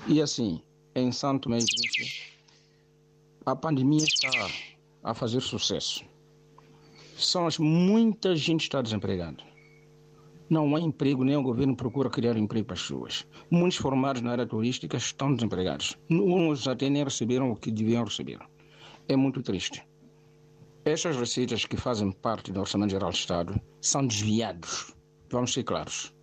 E 0.07 0.22
assim, 0.22 0.62
em 0.95 1.11
Santo 1.12 1.49
Meio 1.49 1.64
a 3.47 3.55
pandemia 3.55 4.05
está 4.05 4.30
a 5.03 5.12
fazer 5.12 5.40
sucesso 5.40 6.05
são 7.17 7.47
as, 7.47 7.59
muita 7.59 8.35
gente 8.37 8.62
está 8.62 8.83
desempregada. 8.83 9.43
Não 10.49 10.77
há 10.77 10.81
emprego, 10.81 11.25
nem 11.25 11.37
o 11.37 11.43
governo 11.43 11.75
procura 11.75 12.11
criar 12.11 12.37
emprego 12.37 12.67
para 12.67 12.75
as 12.75 12.83
pessoas. 12.83 13.27
Muitos 13.51 13.79
formados 13.79 14.21
na 14.21 14.33
área 14.33 14.47
turística 14.47 14.97
estão 14.97 15.35
desempregados. 15.35 15.99
Uns 16.11 16.69
até 16.69 16.91
nem 16.91 17.03
receberam 17.03 17.51
o 17.51 17.57
que 17.57 17.71
deviam 17.71 18.05
receber. 18.05 18.39
É 19.09 19.17
muito 19.17 19.43
triste. 19.43 19.83
Estas 20.85 21.17
receitas 21.17 21.65
que 21.65 21.79
fazem 21.79 22.12
parte 22.12 22.53
do 22.53 22.61
Orçamento 22.61 22.91
Geral 22.91 23.11
do 23.11 23.17
Estado 23.17 23.59
são 23.81 24.07
desviados. 24.07 24.95
Vamos 25.31 25.53
ser 25.53 25.62
claros. 25.62 26.15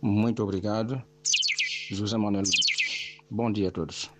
Muito 0.00 0.42
obrigado, 0.42 1.02
José 1.90 2.16
Manuel 2.16 2.44
Mendes. 2.44 3.18
Bom 3.28 3.50
dia 3.50 3.68
a 3.68 3.72
todos. 3.72 4.10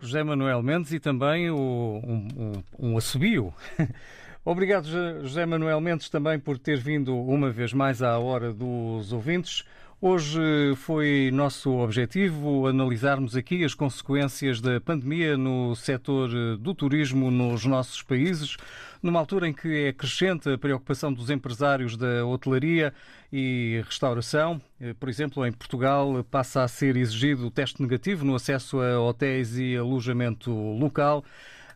José 0.00 0.24
Manuel 0.24 0.62
Mendes 0.62 0.92
e 0.92 0.98
também 0.98 1.50
o, 1.50 1.56
um, 1.56 2.28
um, 2.36 2.90
um 2.90 2.98
assobio. 2.98 3.54
Obrigado, 4.50 4.88
José 5.20 5.44
Manuel 5.44 5.78
Mendes, 5.78 6.08
também 6.08 6.38
por 6.38 6.56
ter 6.56 6.78
vindo 6.78 7.14
uma 7.14 7.50
vez 7.50 7.74
mais 7.74 8.00
à 8.00 8.18
hora 8.18 8.50
dos 8.50 9.12
ouvintes. 9.12 9.62
Hoje 10.00 10.40
foi 10.76 11.30
nosso 11.30 11.70
objetivo 11.70 12.66
analisarmos 12.66 13.36
aqui 13.36 13.62
as 13.62 13.74
consequências 13.74 14.58
da 14.58 14.80
pandemia 14.80 15.36
no 15.36 15.76
setor 15.76 16.30
do 16.56 16.74
turismo 16.74 17.30
nos 17.30 17.66
nossos 17.66 18.02
países, 18.02 18.56
numa 19.02 19.20
altura 19.20 19.48
em 19.48 19.52
que 19.52 19.88
é 19.88 19.92
crescente 19.92 20.48
a 20.48 20.56
preocupação 20.56 21.12
dos 21.12 21.28
empresários 21.28 21.94
da 21.94 22.24
hotelaria 22.24 22.94
e 23.30 23.82
restauração. 23.84 24.58
Por 24.98 25.10
exemplo, 25.10 25.44
em 25.44 25.52
Portugal 25.52 26.24
passa 26.30 26.62
a 26.62 26.68
ser 26.68 26.96
exigido 26.96 27.48
o 27.48 27.50
teste 27.50 27.82
negativo 27.82 28.24
no 28.24 28.34
acesso 28.34 28.80
a 28.80 28.98
hotéis 28.98 29.58
e 29.58 29.76
alojamento 29.76 30.50
local. 30.50 31.22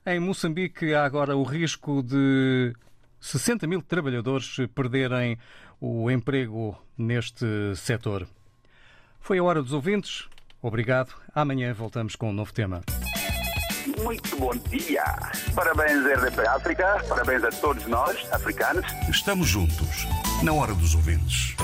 Em 0.05 0.19
Moçambique 0.19 0.95
há 0.95 1.05
agora 1.05 1.37
o 1.37 1.45
risco 1.45 2.03
de 2.03 2.75
60 3.21 3.69
mil 3.69 3.81
trabalhadores 3.81 4.57
perderem 4.75 5.39
o 5.81 6.11
emprego 6.11 6.77
neste 6.99 7.47
setor. 7.77 8.27
Foi 9.21 9.39
a 9.39 9.45
hora 9.45 9.63
dos 9.63 9.73
ouvintes. 9.73 10.29
Obrigado. 10.61 11.15
Amanhã 11.33 11.73
voltamos 11.73 12.17
com 12.17 12.31
um 12.31 12.33
novo 12.33 12.53
tema. 12.53 12.83
Muito 14.03 14.37
bom 14.37 14.57
dia. 14.69 15.05
Parabéns, 15.55 16.05
RDP 16.05 16.49
África. 16.49 17.05
Parabéns 17.09 17.45
a 17.45 17.51
todos 17.51 17.87
nós, 17.87 18.17
africanos. 18.33 18.85
Estamos 19.09 19.49
juntos, 19.49 20.07
na 20.43 20.53
hora 20.53 20.75
dos 20.75 20.97
ouvintes. 20.97 21.55